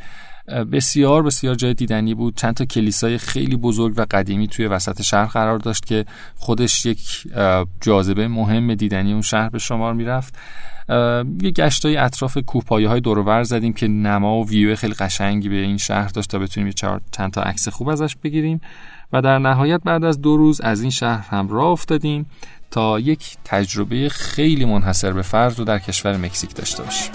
بسیار 0.72 1.24
بسیار 1.24 1.56
جای 1.56 1.74
دیدنی 1.74 2.14
بود. 2.14 2.38
چند 2.38 2.54
تا 2.54 2.66
کلیسای 2.66 3.18
خیلی 3.18 3.56
بزرگ 3.56 3.94
و 3.98 4.06
قدیمی 4.12 4.48
توی 4.48 4.68
وسط 4.68 5.02
شهر 5.02 5.26
قرار 5.26 5.60
داشت 5.60 5.86
که 5.86 6.06
خودش 6.36 6.86
یک 6.86 7.28
جاذبه 7.82 8.28
مهم 8.28 8.76
دیدنی 8.76 9.14
اون 9.14 9.22
شهر 9.22 9.50
به 9.50 9.60
شمار 9.60 9.94
می‌رفت. 9.94 10.36
یه 11.42 11.52
گشتای 11.52 11.98
اطراف 11.98 12.38
کوپایه 12.38 12.90
های 12.90 13.02
دور 13.02 13.44
زدیم 13.44 13.74
که 13.74 13.88
نما 13.88 14.38
و 14.38 14.48
ویو 14.50 14.76
خیلی 14.76 14.94
قشنگی 14.94 15.50
به 15.50 15.56
این 15.56 15.78
شهر 15.78 16.08
داشت 16.08 16.30
تا 16.30 16.40
بتونیم 16.40 16.74
چند 17.12 17.32
تا 17.32 17.42
عکس 17.42 17.68
خوب 17.68 17.90
ازش 17.90 18.16
بگیریم. 18.24 18.62
و 19.14 19.22
در 19.22 19.40
نهایت 19.40 19.82
بعد 19.86 20.04
از 20.04 20.22
دو 20.22 20.38
روز 20.38 20.62
از 20.62 20.82
این 20.82 20.92
شهر 20.92 21.28
هم 21.30 21.48
راه 21.48 21.68
افتادیم 21.68 22.26
تا 22.72 23.00
یک 23.00 23.38
تجربه 23.46 24.10
خیلی 24.10 24.66
منحصر 24.66 25.12
به 25.12 25.22
فرد 25.22 25.60
رو 25.60 25.66
در 25.66 25.80
کشور 25.80 26.18
مکزیک 26.18 26.56
داشته 26.56 26.84
باشیم. 26.84 27.12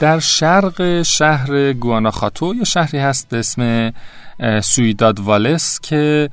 در 0.00 0.18
شرق 0.18 1.02
شهر 1.02 1.72
گواناخاتو 1.72 2.54
یه 2.54 2.64
شهری 2.64 2.98
هست 2.98 3.28
به 3.28 3.38
اسم 3.38 3.92
سویداد 4.62 5.20
والس 5.20 5.80
که 5.80 6.30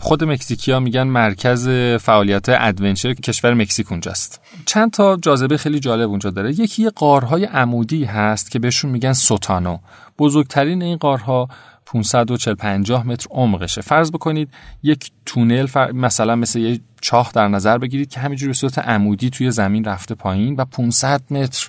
خود 0.00 0.24
مکزیکیا 0.24 0.80
میگن 0.80 1.02
مرکز 1.02 1.68
فعالیت 2.00 2.48
ادونچر 2.48 3.14
کشور 3.14 3.54
مکزیک 3.54 3.92
اونجاست. 3.92 4.40
چند 4.66 4.90
تا 4.90 5.16
جاذبه 5.16 5.56
خیلی 5.56 5.80
جالب 5.80 6.10
اونجا 6.10 6.30
داره. 6.30 6.60
یکی 6.60 6.90
قارهای 6.90 7.44
عمودی 7.44 8.04
هست 8.04 8.50
که 8.50 8.58
بهشون 8.58 8.90
میگن 8.90 9.12
سوتانو. 9.12 9.78
بزرگترین 10.18 10.82
این 10.82 10.96
قارها 10.96 11.48
540 11.86 12.54
50 12.54 13.06
متر 13.06 13.26
عمقشه. 13.30 13.80
فرض 13.80 14.10
بکنید 14.10 14.48
یک 14.82 15.10
تونل 15.26 15.66
مثلا 15.92 16.36
مثل 16.36 16.58
یه 16.58 16.80
چاه 17.00 17.30
در 17.34 17.48
نظر 17.48 17.78
بگیرید 17.78 18.10
که 18.10 18.20
همینجوری 18.20 18.48
به 18.48 18.54
صورت 18.54 18.78
عمودی 18.78 19.30
توی 19.30 19.50
زمین 19.50 19.84
رفته 19.84 20.14
پایین 20.14 20.54
و 20.56 20.64
500 20.64 21.22
متر 21.30 21.68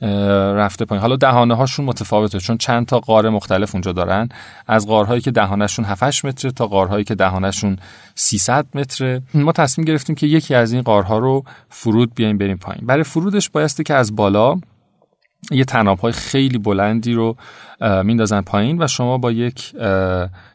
رفته 0.00 0.84
پایین. 0.84 1.02
حالا 1.02 1.16
دهانه 1.16 1.54
هاشون 1.54 1.86
متفاوته 1.86 2.38
چون 2.38 2.58
چند 2.58 2.86
تا 2.86 3.00
قاره 3.00 3.30
مختلف 3.30 3.74
اونجا 3.74 3.92
دارن. 3.92 4.28
از 4.66 4.86
قارهایی 4.86 5.20
که 5.20 5.30
دهانشون 5.30 5.84
7 5.84 6.24
متر 6.24 6.50
تا 6.50 6.66
قارهایی 6.66 7.04
که 7.04 7.14
دهانشون 7.14 7.76
300 8.14 8.66
متره. 8.74 9.22
ما 9.34 9.52
تصمیم 9.52 9.84
گرفتیم 9.84 10.16
که 10.16 10.26
یکی 10.26 10.54
از 10.54 10.72
این 10.72 10.82
قارها 10.82 11.18
رو 11.18 11.44
فرود 11.68 12.14
بیایم 12.14 12.38
بریم 12.38 12.56
پایین. 12.56 12.86
برای 12.86 13.02
فرودش 13.02 13.50
بایسته 13.50 13.82
که 13.82 13.94
از 13.94 14.16
بالا 14.16 14.60
یه 15.50 15.64
تناب 15.64 15.98
های 15.98 16.12
خیلی 16.12 16.58
بلندی 16.58 17.12
رو 17.12 17.36
میندازن 18.04 18.40
پایین 18.40 18.82
و 18.82 18.86
شما 18.86 19.18
با 19.18 19.32
یک 19.32 19.74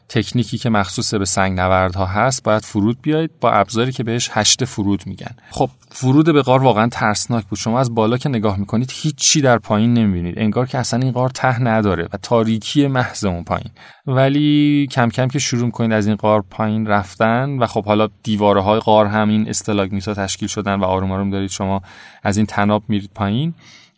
تکنیکی 0.08 0.58
که 0.58 0.70
مخصوص 0.70 1.14
به 1.14 1.24
سنگ 1.24 1.60
نوردها 1.60 2.06
هست 2.06 2.42
باید 2.42 2.62
فرود 2.62 2.98
بیاید 3.02 3.30
با 3.40 3.50
ابزاری 3.50 3.92
که 3.92 4.04
بهش 4.04 4.30
هشت 4.32 4.64
فرود 4.64 5.02
میگن. 5.06 5.36
خب 5.50 5.70
فرود 5.90 6.32
به 6.32 6.42
غار 6.42 6.62
واقعا 6.62 6.88
ترسناک 6.88 7.44
بود. 7.44 7.58
شما 7.58 7.80
از 7.80 7.94
بالا 7.94 8.16
که 8.16 8.28
نگاه 8.28 8.58
می‌کنید 8.58 8.92
هیچی 8.94 9.40
در 9.40 9.58
پایین 9.58 9.94
نمی‌بینید. 9.94 10.38
انگار 10.38 10.66
که 10.66 10.78
اصلا 10.78 11.00
این 11.00 11.12
غار 11.12 11.30
ته 11.30 11.62
نداره 11.62 12.08
و 12.12 12.16
تاریکی 12.16 12.86
محض 12.86 13.24
اون 13.24 13.44
پایین. 13.44 13.70
ولی 14.06 14.88
کم 14.90 15.08
کم 15.08 15.28
که 15.28 15.38
شروع 15.38 15.70
کنید 15.70 15.92
از 15.92 16.06
این 16.06 16.16
غار 16.16 16.44
پایین 16.50 16.86
رفتن 16.86 17.58
و 17.58 17.66
خب 17.66 17.84
حالا 17.84 18.08
دیواره 18.22 18.60
های 18.60 18.80
غار 18.80 19.06
هم 19.06 19.28
این 19.28 19.48
استلاگمیتا 19.48 20.14
تشکیل 20.14 20.48
شدن 20.48 20.74
و 20.74 20.84
آروم 20.84 21.12
آروم 21.12 21.30
دارید 21.30 21.50
شما 21.50 21.82
از 22.22 22.36
این 22.36 22.46
تناب 22.46 22.82
میرید 22.88 23.10
پایین 23.14 23.54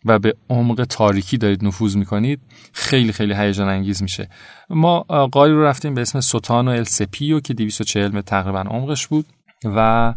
و 0.07 0.19
به 0.19 0.35
عمق 0.49 0.85
تاریکی 0.89 1.37
دارید 1.37 1.65
نفوذ 1.65 1.95
می‌کنید 1.95 2.39
خیلی 2.73 3.11
خیلی 3.11 3.33
هیجان 3.33 3.69
انگیز 3.69 4.01
میشه. 4.01 4.29
ما 4.69 4.99
قاری 5.31 5.53
رو 5.53 5.63
رفتیم 5.63 5.93
به 5.93 6.01
اسم 6.01 6.19
سوتان 6.19 6.67
و 6.67 6.71
السپیو 6.71 7.39
که 7.39 7.53
240 7.53 8.11
متر 8.11 8.21
تقریبا 8.21 8.59
عمقش 8.59 9.07
بود 9.07 9.25
و 9.65 10.13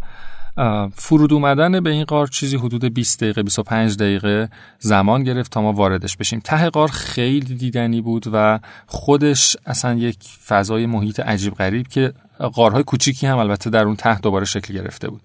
فرود 0.95 1.33
اومدن 1.33 1.81
به 1.81 1.91
این 1.91 2.05
قار 2.05 2.27
چیزی 2.27 2.57
حدود 2.57 2.85
20 2.85 3.21
دقیقه 3.21 3.43
25 3.43 3.97
دقیقه 3.97 4.49
زمان 4.79 5.25
گرفت 5.25 5.53
تا 5.53 5.63
ما 5.63 5.73
واردش 5.73 6.17
بشیم. 6.17 6.41
ته 6.45 6.71
قار 6.71 6.89
خیلی 6.89 7.55
دیدنی 7.55 8.01
بود 8.01 8.25
و 8.33 8.61
خودش 8.87 9.57
اصلا 9.67 9.95
یک 9.95 10.17
فضای 10.47 10.87
محیط 10.87 11.21
عجیب 11.21 11.55
غریب 11.55 11.89
که 11.89 12.13
قارهای 12.55 12.83
کوچیکی 12.83 13.27
هم 13.27 13.39
البته 13.39 13.71
در 13.71 13.85
اون 13.85 13.97
ته 13.97 14.19
دوباره 14.19 14.45
شکل 14.45 14.75
گرفته 14.75 15.09
بود. 15.09 15.21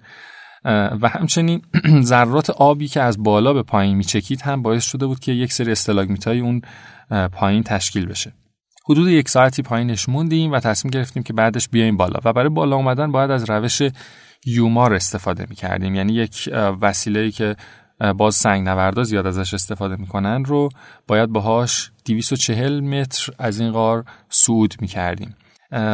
و 1.02 1.10
همچنین 1.10 1.62
ذرات 2.02 2.50
آبی 2.50 2.88
که 2.88 3.02
از 3.02 3.24
بالا 3.24 3.54
به 3.54 3.64
پایین 3.64 3.98
میچکید 3.98 4.42
هم 4.42 4.62
باعث 4.62 4.84
شده 4.84 5.06
بود 5.06 5.20
که 5.20 5.32
یک 5.32 5.54
سری 5.54 5.72
استلاگمیت 5.72 6.28
های 6.28 6.40
اون 6.40 6.62
پایین 7.32 7.64
تشکیل 7.64 8.06
بشه. 8.06 8.34
حدود 8.90 9.08
یک 9.08 9.30
ساعتی 9.30 9.62
پایینش 9.62 10.10
موندیم 10.10 10.52
و 10.52 10.60
تصمیم 10.60 10.90
گرفتیم 10.92 11.24
که 11.24 11.34
بعدش 11.34 11.70
بیایم 11.70 11.98
بالا 11.98 12.20
و 12.26 12.34
برای 12.34 12.50
بالا 12.50 12.76
اومدن 12.76 13.12
باید 13.12 13.32
از 13.32 13.50
روش 13.50 13.82
یومار 14.46 14.94
استفاده 14.94 15.46
می 15.50 15.56
کردیم 15.56 15.96
یعنی 15.96 16.14
یک 16.14 16.50
وسیله 16.82 17.32
که 17.32 17.56
باز 18.18 18.36
سنگ 18.36 18.68
نوردا 18.68 19.04
زیاد 19.04 19.28
ازش 19.28 19.54
استفاده 19.54 19.96
می‌کنن 19.96 20.46
رو 20.46 20.70
باید 21.08 21.30
باهاش 21.30 21.92
240 22.06 22.80
متر 22.80 23.34
از 23.40 23.60
این 23.60 23.72
غار 23.72 24.06
صعود 24.30 24.76
می 24.82 24.88
کردیم 24.88 25.36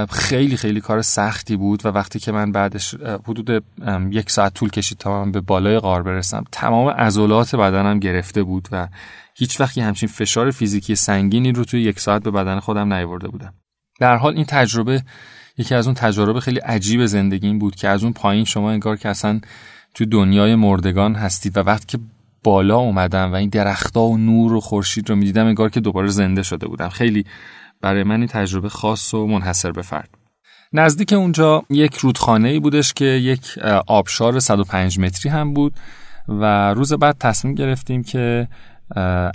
خیلی 0.09 0.57
خیلی 0.57 0.81
کار 0.81 1.01
سختی 1.01 1.55
بود 1.55 1.85
و 1.85 1.89
وقتی 1.89 2.19
که 2.19 2.31
من 2.31 2.51
بعدش 2.51 2.95
حدود 3.27 3.63
یک 4.11 4.29
ساعت 4.29 4.53
طول 4.53 4.69
کشید 4.69 4.97
تا 4.97 5.25
من 5.25 5.31
به 5.31 5.41
بالای 5.41 5.79
غار 5.79 6.03
برسم 6.03 6.43
تمام 6.51 6.87
عضلات 6.87 7.55
بدنم 7.55 7.99
گرفته 7.99 8.43
بود 8.43 8.67
و 8.71 8.87
هیچ 9.35 9.61
وقتی 9.61 9.81
همچین 9.81 10.09
فشار 10.09 10.51
فیزیکی 10.51 10.95
سنگینی 10.95 11.51
رو 11.51 11.65
توی 11.65 11.81
یک 11.81 11.99
ساعت 11.99 12.23
به 12.23 12.31
بدن 12.31 12.59
خودم 12.59 12.93
نیورده 12.93 13.27
بودم. 13.27 13.53
در 13.99 14.15
حال 14.15 14.35
این 14.35 14.45
تجربه 14.45 15.03
یکی 15.57 15.75
از 15.75 15.87
اون 15.87 15.95
تجربه 15.95 16.39
خیلی 16.39 16.59
عجیب 16.59 17.05
زندگیم 17.05 17.59
بود 17.59 17.75
که 17.75 17.87
از 17.87 18.03
اون 18.03 18.13
پایین 18.13 18.45
شما 18.45 18.71
انگار 18.71 18.97
که 18.97 19.09
اصلا 19.09 19.39
تو 19.93 20.05
دنیای 20.05 20.55
مردگان 20.55 21.15
هستید 21.15 21.57
و 21.57 21.59
وقتی 21.59 21.85
که 21.85 22.03
بالا 22.43 22.77
اومدم 22.77 23.31
و 23.31 23.35
این 23.35 23.49
درختها 23.49 24.07
و 24.07 24.17
نور 24.17 24.53
و 24.53 24.59
خورشید 24.59 25.09
رو 25.09 25.15
می‌دیدم 25.15 25.45
انگار 25.45 25.69
که 25.69 25.79
دوباره 25.79 26.07
زنده 26.07 26.43
شده 26.43 26.67
بودم. 26.67 26.89
خیلی 26.89 27.25
برای 27.81 28.03
من 28.03 28.17
این 28.17 28.27
تجربه 28.27 28.69
خاص 28.69 29.13
و 29.13 29.27
منحصر 29.27 29.71
به 29.71 29.81
فرد. 29.81 30.09
نزدیک 30.73 31.13
اونجا 31.13 31.63
یک 31.69 31.95
رودخانه 31.95 32.49
ای 32.49 32.59
بودش 32.59 32.93
که 32.93 33.05
یک 33.05 33.57
آبشار 33.87 34.39
105 34.39 34.99
متری 34.99 35.31
هم 35.31 35.53
بود 35.53 35.73
و 36.27 36.73
روز 36.73 36.93
بعد 36.93 37.17
تصمیم 37.19 37.55
گرفتیم 37.55 38.03
که 38.03 38.47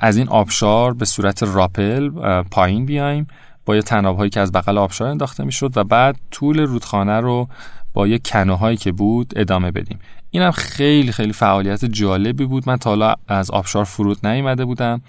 از 0.00 0.16
این 0.16 0.28
آبشار 0.28 0.94
به 0.94 1.04
صورت 1.04 1.42
راپل 1.42 2.10
پایین 2.50 2.86
بیایم 2.86 3.26
با 3.64 3.76
یه 3.76 3.82
تناب 3.82 4.16
هایی 4.16 4.30
که 4.30 4.40
از 4.40 4.52
بغل 4.52 4.78
آبشار 4.78 5.08
انداخته 5.08 5.44
می‌شد 5.44 5.76
و 5.76 5.84
بعد 5.84 6.16
طول 6.30 6.60
رودخانه 6.60 7.20
رو 7.20 7.48
با 7.94 8.06
یه 8.06 8.18
کنوهایی 8.18 8.76
که 8.76 8.92
بود 8.92 9.32
ادامه 9.36 9.70
بدیم. 9.70 9.98
اینم 10.30 10.50
خیلی 10.50 11.12
خیلی 11.12 11.32
فعالیت 11.32 11.84
جالبی 11.84 12.46
بود. 12.46 12.68
من 12.68 12.76
تا 12.76 12.90
حالا 12.90 13.14
از 13.28 13.50
آبشار 13.50 13.84
فرود 13.84 14.26
نیومده 14.26 14.64
بودم. 14.64 15.02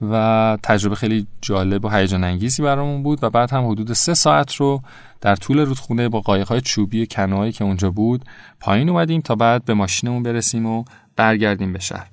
و 0.00 0.58
تجربه 0.62 0.94
خیلی 0.94 1.26
جالب 1.42 1.84
و 1.84 1.88
هیجان 1.88 2.24
انگیزی 2.24 2.62
برامون 2.62 3.02
بود 3.02 3.24
و 3.24 3.30
بعد 3.30 3.50
هم 3.50 3.70
حدود 3.70 3.92
سه 3.92 4.14
ساعت 4.14 4.54
رو 4.54 4.82
در 5.20 5.36
طول 5.36 5.58
رودخونه 5.58 6.08
با 6.08 6.20
قایق‌های 6.20 6.60
چوبی 6.60 7.06
کنوهایی 7.06 7.52
که 7.52 7.64
اونجا 7.64 7.90
بود 7.90 8.24
پایین 8.60 8.88
اومدیم 8.88 9.20
تا 9.20 9.34
بعد 9.34 9.64
به 9.64 9.74
ماشینمون 9.74 10.22
برسیم 10.22 10.66
و 10.66 10.84
برگردیم 11.16 11.72
به 11.72 11.78
شهر. 11.78 12.08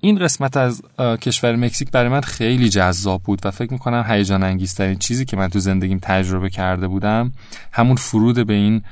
این 0.00 0.18
قسمت 0.18 0.56
از 0.56 0.82
کشور 0.98 1.56
مکزیک 1.56 1.90
برای 1.90 2.08
من 2.08 2.20
خیلی 2.20 2.68
جذاب 2.68 3.22
بود 3.22 3.40
و 3.46 3.50
فکر 3.50 3.72
می‌کنم 3.72 4.04
هیجان 4.08 4.42
انگیزترین 4.42 4.98
چیزی 4.98 5.24
که 5.24 5.36
من 5.36 5.48
تو 5.48 5.58
زندگیم 5.58 5.98
تجربه 6.02 6.50
کرده 6.50 6.88
بودم 6.88 7.32
همون 7.72 7.96
فرود 7.96 8.46
به 8.46 8.54
این 8.54 8.82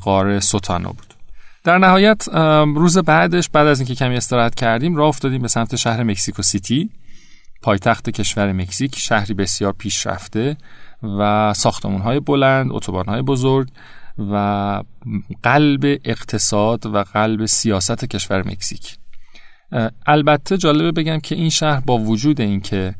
قاره 0.00 0.40
سوتانو 0.40 0.88
بود. 0.88 1.14
در 1.64 1.78
نهایت 1.78 2.28
روز 2.74 2.98
بعدش 2.98 3.48
بعد 3.48 3.66
از 3.66 3.80
اینکه 3.80 3.94
کمی 3.94 4.16
استراحت 4.16 4.54
کردیم 4.54 4.96
راه 4.96 5.08
افتادیم 5.08 5.42
به 5.42 5.48
سمت 5.48 5.76
شهر 5.76 6.02
مکسیکو 6.02 6.42
سیتی. 6.42 6.90
پایتخت 7.66 8.10
کشور 8.10 8.52
مکزیک 8.52 8.98
شهری 8.98 9.34
بسیار 9.34 9.72
پیشرفته 9.72 10.56
و 11.02 11.52
های 12.04 12.20
بلند 12.20 12.70
های 13.08 13.22
بزرگ 13.22 13.68
و 14.18 14.82
قلب 15.42 16.00
اقتصاد 16.04 16.86
و 16.86 17.02
قلب 17.02 17.46
سیاست 17.46 18.04
کشور 18.04 18.48
مکزیک. 18.48 18.96
البته 20.06 20.56
جالبه 20.56 20.92
بگم 20.92 21.20
که 21.20 21.34
این 21.34 21.50
شهر 21.50 21.80
با 21.80 21.98
وجود 21.98 22.40
اینکه 22.40 22.94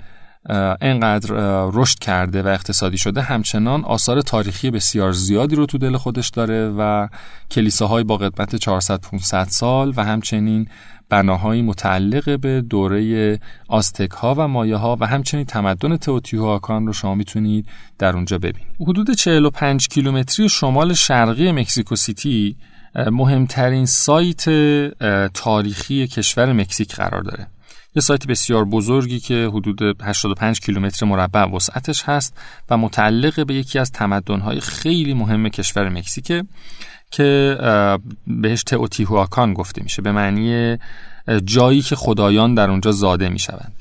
انقدر 0.80 1.34
رشد 1.72 1.98
کرده 1.98 2.42
و 2.42 2.46
اقتصادی 2.46 2.98
شده 2.98 3.22
همچنان 3.22 3.84
آثار 3.84 4.20
تاریخی 4.20 4.70
بسیار 4.70 5.12
زیادی 5.12 5.56
رو 5.56 5.66
تو 5.66 5.78
دل 5.78 5.96
خودش 5.96 6.28
داره 6.28 6.68
و 6.68 7.08
کلیساهای 7.50 8.04
با 8.04 8.16
قدمت 8.16 8.56
400 8.56 9.00
500 9.00 9.44
سال 9.44 9.92
و 9.96 10.04
همچنین 10.04 10.68
بناهایی 11.08 11.62
متعلق 11.62 12.40
به 12.40 12.60
دوره 12.60 13.40
آستک 13.68 14.10
ها 14.10 14.34
و 14.38 14.48
مایه 14.48 14.76
ها 14.76 14.96
و 15.00 15.06
همچنین 15.06 15.44
تمدن 15.44 15.96
تئوتیهوآکان 15.96 16.86
رو 16.86 16.92
شما 16.92 17.14
می‌تونید 17.14 17.66
در 17.98 18.14
اونجا 18.16 18.38
ببینید. 18.38 18.76
حدود 18.80 19.10
45 19.10 19.88
کیلومتری 19.88 20.48
شمال 20.48 20.94
شرقی 20.94 21.52
مکزیکو 21.52 21.96
سیتی 21.96 22.56
مهمترین 23.10 23.86
سایت 23.86 24.44
تاریخی 25.28 26.06
کشور 26.06 26.52
مکزیک 26.52 26.94
قرار 26.94 27.22
داره. 27.22 27.46
یه 27.96 28.02
سایت 28.02 28.26
بسیار 28.26 28.64
بزرگی 28.64 29.20
که 29.20 29.50
حدود 29.52 30.02
85 30.02 30.60
کیلومتر 30.60 31.06
مربع 31.06 31.44
وسعتش 31.44 32.02
هست 32.02 32.38
و 32.70 32.76
متعلق 32.76 33.46
به 33.46 33.54
یکی 33.54 33.78
از 33.78 33.92
تمدن‌های 33.92 34.60
خیلی 34.60 35.14
مهم 35.14 35.48
کشور 35.48 35.88
مکزیکه 35.88 36.44
که 37.10 37.58
بهش 38.26 38.62
تئوتیهوآکان 38.62 39.54
گفته 39.54 39.82
میشه 39.82 40.02
به 40.02 40.12
معنی 40.12 40.78
جایی 41.44 41.82
که 41.82 41.96
خدایان 41.96 42.54
در 42.54 42.70
اونجا 42.70 42.90
زاده 42.90 43.28
می‌شوند. 43.28 43.72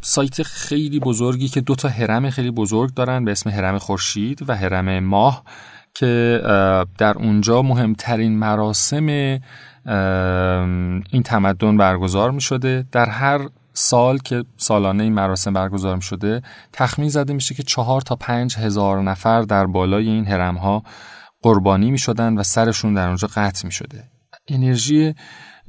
سایت 0.00 0.42
خیلی 0.42 1.00
بزرگی 1.00 1.48
که 1.48 1.60
دو 1.60 1.74
تا 1.74 1.88
حرم 1.88 2.30
خیلی 2.30 2.50
بزرگ 2.50 2.94
دارن 2.94 3.24
به 3.24 3.30
اسم 3.30 3.50
حرم 3.50 3.78
خورشید 3.78 4.48
و 4.48 4.56
حرم 4.56 4.98
ماه 4.98 5.44
که 5.94 6.40
در 6.98 7.18
اونجا 7.18 7.62
مهمترین 7.62 8.38
مراسم 8.38 9.06
این 11.10 11.22
تمدن 11.24 11.76
برگزار 11.76 12.30
می 12.30 12.40
شده 12.40 12.84
در 12.92 13.08
هر 13.08 13.40
سال 13.72 14.18
که 14.18 14.44
سالانه 14.56 15.04
این 15.04 15.12
مراسم 15.12 15.52
برگزار 15.52 15.96
می 15.96 16.02
شده 16.02 16.42
تخمین 16.72 17.08
زده 17.08 17.32
میشه 17.32 17.54
که 17.54 17.62
چهار 17.62 18.00
تا 18.00 18.16
پنج 18.16 18.56
هزار 18.56 19.02
نفر 19.02 19.42
در 19.42 19.66
بالای 19.66 20.08
این 20.08 20.24
حرم 20.24 20.56
ها 20.56 20.82
قربانی 21.42 21.90
می 21.90 21.98
شدن 21.98 22.34
و 22.34 22.42
سرشون 22.42 22.94
در 22.94 23.06
اونجا 23.06 23.28
قطع 23.34 23.66
می 23.66 23.72
شده 23.72 24.04
انرژی 24.48 25.14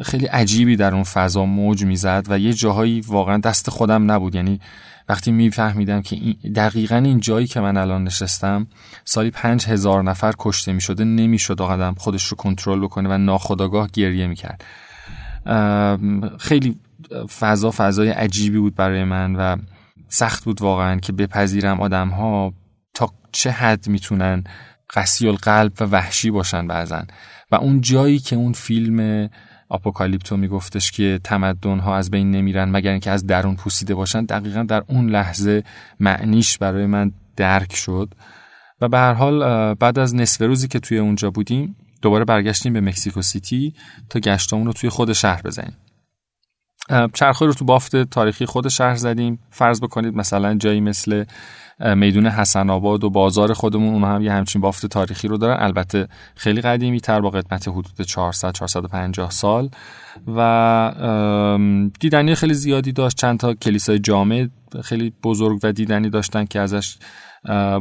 خیلی 0.02 0.26
عجیبی 0.26 0.76
در 0.76 0.94
اون 0.94 1.04
فضا 1.04 1.46
موج 1.46 1.86
می‌زد 1.86 2.26
و 2.30 2.40
یه 2.40 2.54
جاهایی 2.54 3.02
واقعا 3.02 3.38
دست 3.38 3.70
خودم 3.70 4.12
نبود. 4.12 4.36
یعنی 4.36 4.60
وقتی 5.10 5.32
میفهمیدم 5.32 6.02
که 6.02 6.16
دقیقا 6.56 6.96
این 6.96 7.20
جایی 7.20 7.48
که 7.48 7.60
من 7.60 7.78
الان 7.78 8.04
نشستم 8.04 8.68
سالی 9.06 9.32
پنج 9.32 9.66
هزار 9.66 10.04
نفر 10.04 10.34
کشته 10.40 10.74
می 10.74 10.82
شده 10.82 11.04
نمی 11.04 11.40
شد 11.40 11.62
آدم 11.62 11.94
خودش 11.98 12.26
رو 12.26 12.38
کنترل 12.38 12.80
بکنه 12.80 13.10
و 13.10 13.18
ناخداگاه 13.18 13.90
گریه 13.94 14.28
می 14.28 14.36
کرد 14.36 14.64
خیلی 16.40 16.80
فضا 17.40 17.72
فضای 17.78 18.10
عجیبی 18.10 18.58
بود 18.58 18.76
برای 18.76 19.04
من 19.04 19.36
و 19.36 19.58
سخت 20.08 20.44
بود 20.44 20.62
واقعا 20.62 21.00
که 21.00 21.14
بپذیرم 21.14 21.82
آدم 21.82 22.10
ها 22.10 22.54
تا 22.94 23.10
چه 23.32 23.52
حد 23.52 23.88
می‌تونن 23.88 24.44
قسی 24.96 25.28
القلب 25.28 25.72
و 25.80 25.86
وحشی 25.86 26.32
باشن 26.32 26.68
بعضن 26.68 27.08
و 27.52 27.56
اون 27.56 27.82
جایی 27.82 28.20
که 28.20 28.36
اون 28.36 28.54
فیلم 28.54 29.30
آپوکالیپتو 29.70 30.38
میگفتش 30.38 30.92
که 30.92 31.20
تمدن 31.24 31.80
ها 31.80 31.98
از 31.98 32.12
بین 32.12 32.32
نمیرن 32.32 32.70
مگر 32.70 32.92
اینکه 32.92 33.12
از 33.12 33.28
درون 33.28 33.56
پوسیده 33.56 33.96
باشن 33.96 34.26
دقیقا 34.26 34.64
در 34.64 34.84
اون 34.88 35.10
لحظه 35.10 35.64
معنیش 36.00 36.58
برای 36.58 36.86
من 36.86 37.12
درک 37.36 37.76
شد. 37.76 38.14
و 38.82 38.88
به 38.88 38.98
هر 38.98 39.14
حال 39.14 39.74
بعد 39.74 40.00
از 40.00 40.16
نصف 40.16 40.42
روزی 40.42 40.68
که 40.68 40.80
توی 40.80 40.98
اونجا 40.98 41.32
بودیم 41.32 41.76
دوباره 42.02 42.26
برگشتیم 42.26 42.74
به 42.74 42.82
مکسیکو 42.82 43.22
سیتی 43.22 43.74
تا 44.10 44.20
گشتمون 44.20 44.66
رو 44.66 44.74
توی 44.74 44.90
خود 44.90 45.14
شهر 45.14 45.42
بزنیم. 45.42 45.78
چرخه 47.14 47.46
رو 47.46 47.54
تو 47.54 47.66
بافت 47.66 47.96
تاریخی 47.96 48.46
خود 48.46 48.68
شهر 48.68 48.96
زدیم. 48.96 49.40
فرض 49.52 49.82
بکنید 49.82 50.16
مثلا 50.16 50.56
جایی 50.56 50.82
مثل 50.82 51.24
میدون 51.96 52.28
حسن 52.28 52.70
آباد 52.70 53.04
و 53.04 53.10
بازار 53.10 53.54
خودمون 53.54 53.94
اونها 53.94 54.16
هم 54.16 54.22
یه 54.22 54.32
همچین 54.32 54.62
بافت 54.62 54.86
تاریخی 54.86 55.28
رو 55.28 55.38
دارن. 55.38 55.64
البته 55.64 56.08
خیلی 56.36 56.62
قدیمی 56.62 57.02
تر 57.02 57.22
با 57.22 57.30
قدمت 57.30 57.68
حدود 57.68 58.02
400 58.02 58.52
450 58.52 59.30
سال. 59.30 59.70
و 60.36 61.90
دیدنی 62.00 62.36
خیلی 62.36 62.54
زیادی 62.54 62.92
داشت. 62.92 63.18
چند 63.18 63.40
تا 63.40 63.54
کلیسای 63.54 64.00
جامع 64.00 64.48
خیلی 64.84 65.14
بزرگ 65.24 65.60
و 65.64 65.72
دیدنی 65.72 66.10
داشتن 66.10 66.46
که 66.46 66.60
ازش 66.60 66.98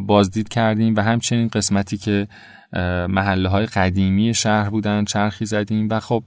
بازدید 0.07 0.49
کردیم 0.49 0.97
و 0.97 1.01
همچنین 1.01 1.49
قسمتی 1.49 1.99
که 1.99 2.29
محله 3.09 3.49
های 3.49 3.67
قدیمی 3.67 4.35
شهر 4.35 4.71
بودن 4.71 5.05
چرخی 5.05 5.47
زدیم 5.47 5.89
و 5.91 6.01
خب 6.01 6.25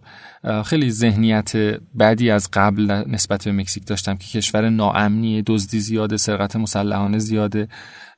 خیلی 0.65 0.91
ذهنیت 0.91 1.51
بعدی 1.95 2.31
از 2.31 2.49
قبل 2.53 3.03
نسبت 3.07 3.45
به 3.45 3.51
مکزیک 3.51 3.85
داشتم 3.85 4.17
که 4.17 4.27
کشور 4.27 4.69
ناامنی 4.69 5.41
دزدی 5.41 5.79
زیاده 5.79 6.17
سرقت 6.17 6.55
مسلحانه 6.55 7.19
زیاده 7.19 7.67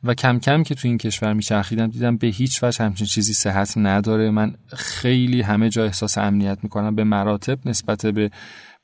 و 0.04 0.14
کم 0.14 0.40
کم 0.40 0.64
که 0.64 0.76
تو 0.76 0.88
این 0.88 0.98
کشور 0.98 1.34
میچرخیدم 1.34 1.88
دیدم 1.88 2.18
به 2.18 2.28
هیچ 2.28 2.64
وجه 2.64 2.86
همچین 2.86 3.08
چیزی 3.08 3.34
صحت 3.34 3.74
نداره. 3.78 4.32
من 4.32 4.54
خیلی 4.68 5.42
همه 5.42 5.70
جا 5.70 5.84
احساس 5.84 6.18
امنیت 6.18 6.58
می‌کنم 6.64 6.96
به 6.96 7.04
مراتب 7.04 7.60
نسبت 7.66 8.06
به 8.06 8.32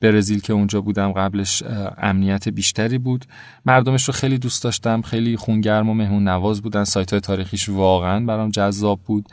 برزیل 0.00 0.40
که 0.40 0.52
اونجا 0.52 0.80
بودم 0.80 1.12
قبلش 1.12 1.62
امنیت 1.98 2.48
بیشتری 2.48 2.98
بود. 2.98 3.24
مردمش 3.66 4.04
رو 4.04 4.14
خیلی 4.14 4.38
دوست 4.38 4.64
داشتم 4.64 5.02
خیلی 5.02 5.36
خونگرم 5.36 5.88
و 5.88 5.94
مهمون 5.94 6.28
نواز 6.28 6.62
بودن. 6.62 6.84
سایت 6.84 7.10
های 7.10 7.20
تاریخیش 7.20 7.68
واقعا 7.68 8.26
برام 8.26 8.50
جذاب 8.50 9.00
بود. 9.06 9.28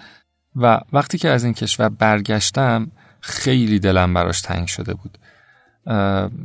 و 0.56 0.80
وقتی 0.93 1.17
که 1.17 1.30
از 1.30 1.43
این 1.43 1.53
کشور 1.53 1.89
برگشتم 1.89 2.91
خیلی 3.19 3.80
دلم 3.80 4.13
براش 4.13 4.41
تنگ 4.41 4.67
شده 4.67 4.93
بود. 4.93 5.17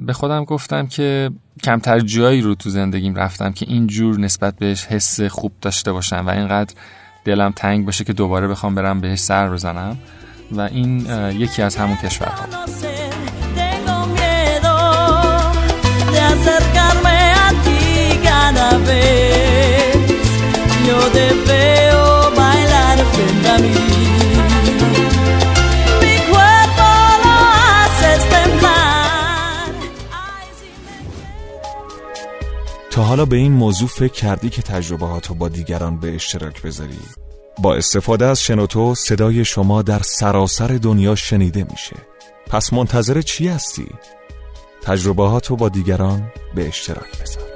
به 0.07 0.13
خودم 0.13 0.45
گفتم 0.45 0.87
که 0.87 1.31
کمتر 1.65 2.01
جایی 2.01 2.41
رو 2.41 2.55
تو 2.55 2.71
زندگیم 2.71 3.15
رفتم 3.15 3.53
که 3.53 3.67
اینجور 3.69 4.21
نسبت 4.21 4.57
بهش 4.57 4.85
حس 4.85 5.21
خوب 5.21 5.53
داشته 5.61 5.93
باشم 5.93 6.27
و 6.27 6.31
اینقدر 6.31 6.75
دلم 7.25 7.53
تنگ 7.57 7.87
باشه 7.87 8.05
که 8.05 8.13
دوباره 8.13 8.49
بخوام 8.49 8.75
برم 8.75 9.01
بهش 9.01 9.19
سر 9.19 9.51
بزنم. 9.51 9.99
و 10.53 10.61
این 10.61 11.07
یکی 11.31 11.63
از 11.63 11.77
همون 11.77 11.97
کشورها. 11.97 12.47
تا 32.91 33.03
حالا 33.03 33.25
به 33.25 33.37
این 33.37 33.53
موضوع 33.53 33.89
فکر 33.89 34.13
کردی 34.13 34.51
که 34.51 34.63
تجربه 34.63 35.07
با 35.39 35.49
دیگران 35.49 36.01
به 36.01 36.15
اشتراک 36.15 36.63
بذاری؟ 36.63 36.99
با 37.59 37.75
استفاده 37.75 38.25
از 38.25 38.43
شنوتو 38.43 38.95
صدای 38.95 39.45
شما 39.45 39.83
در 39.83 39.99
سراسر 40.03 40.67
دنیا 40.67 41.15
شنیده 41.15 41.67
میشه. 41.71 41.97
پس 42.47 42.73
منتظر 42.73 43.23
چی 43.23 43.49
هستی؟ 43.49 43.87
تجربه 44.83 45.23
با 45.57 45.69
دیگران 45.69 46.33
به 46.55 46.69
اشتراک 46.69 47.21
بذار. 47.23 47.52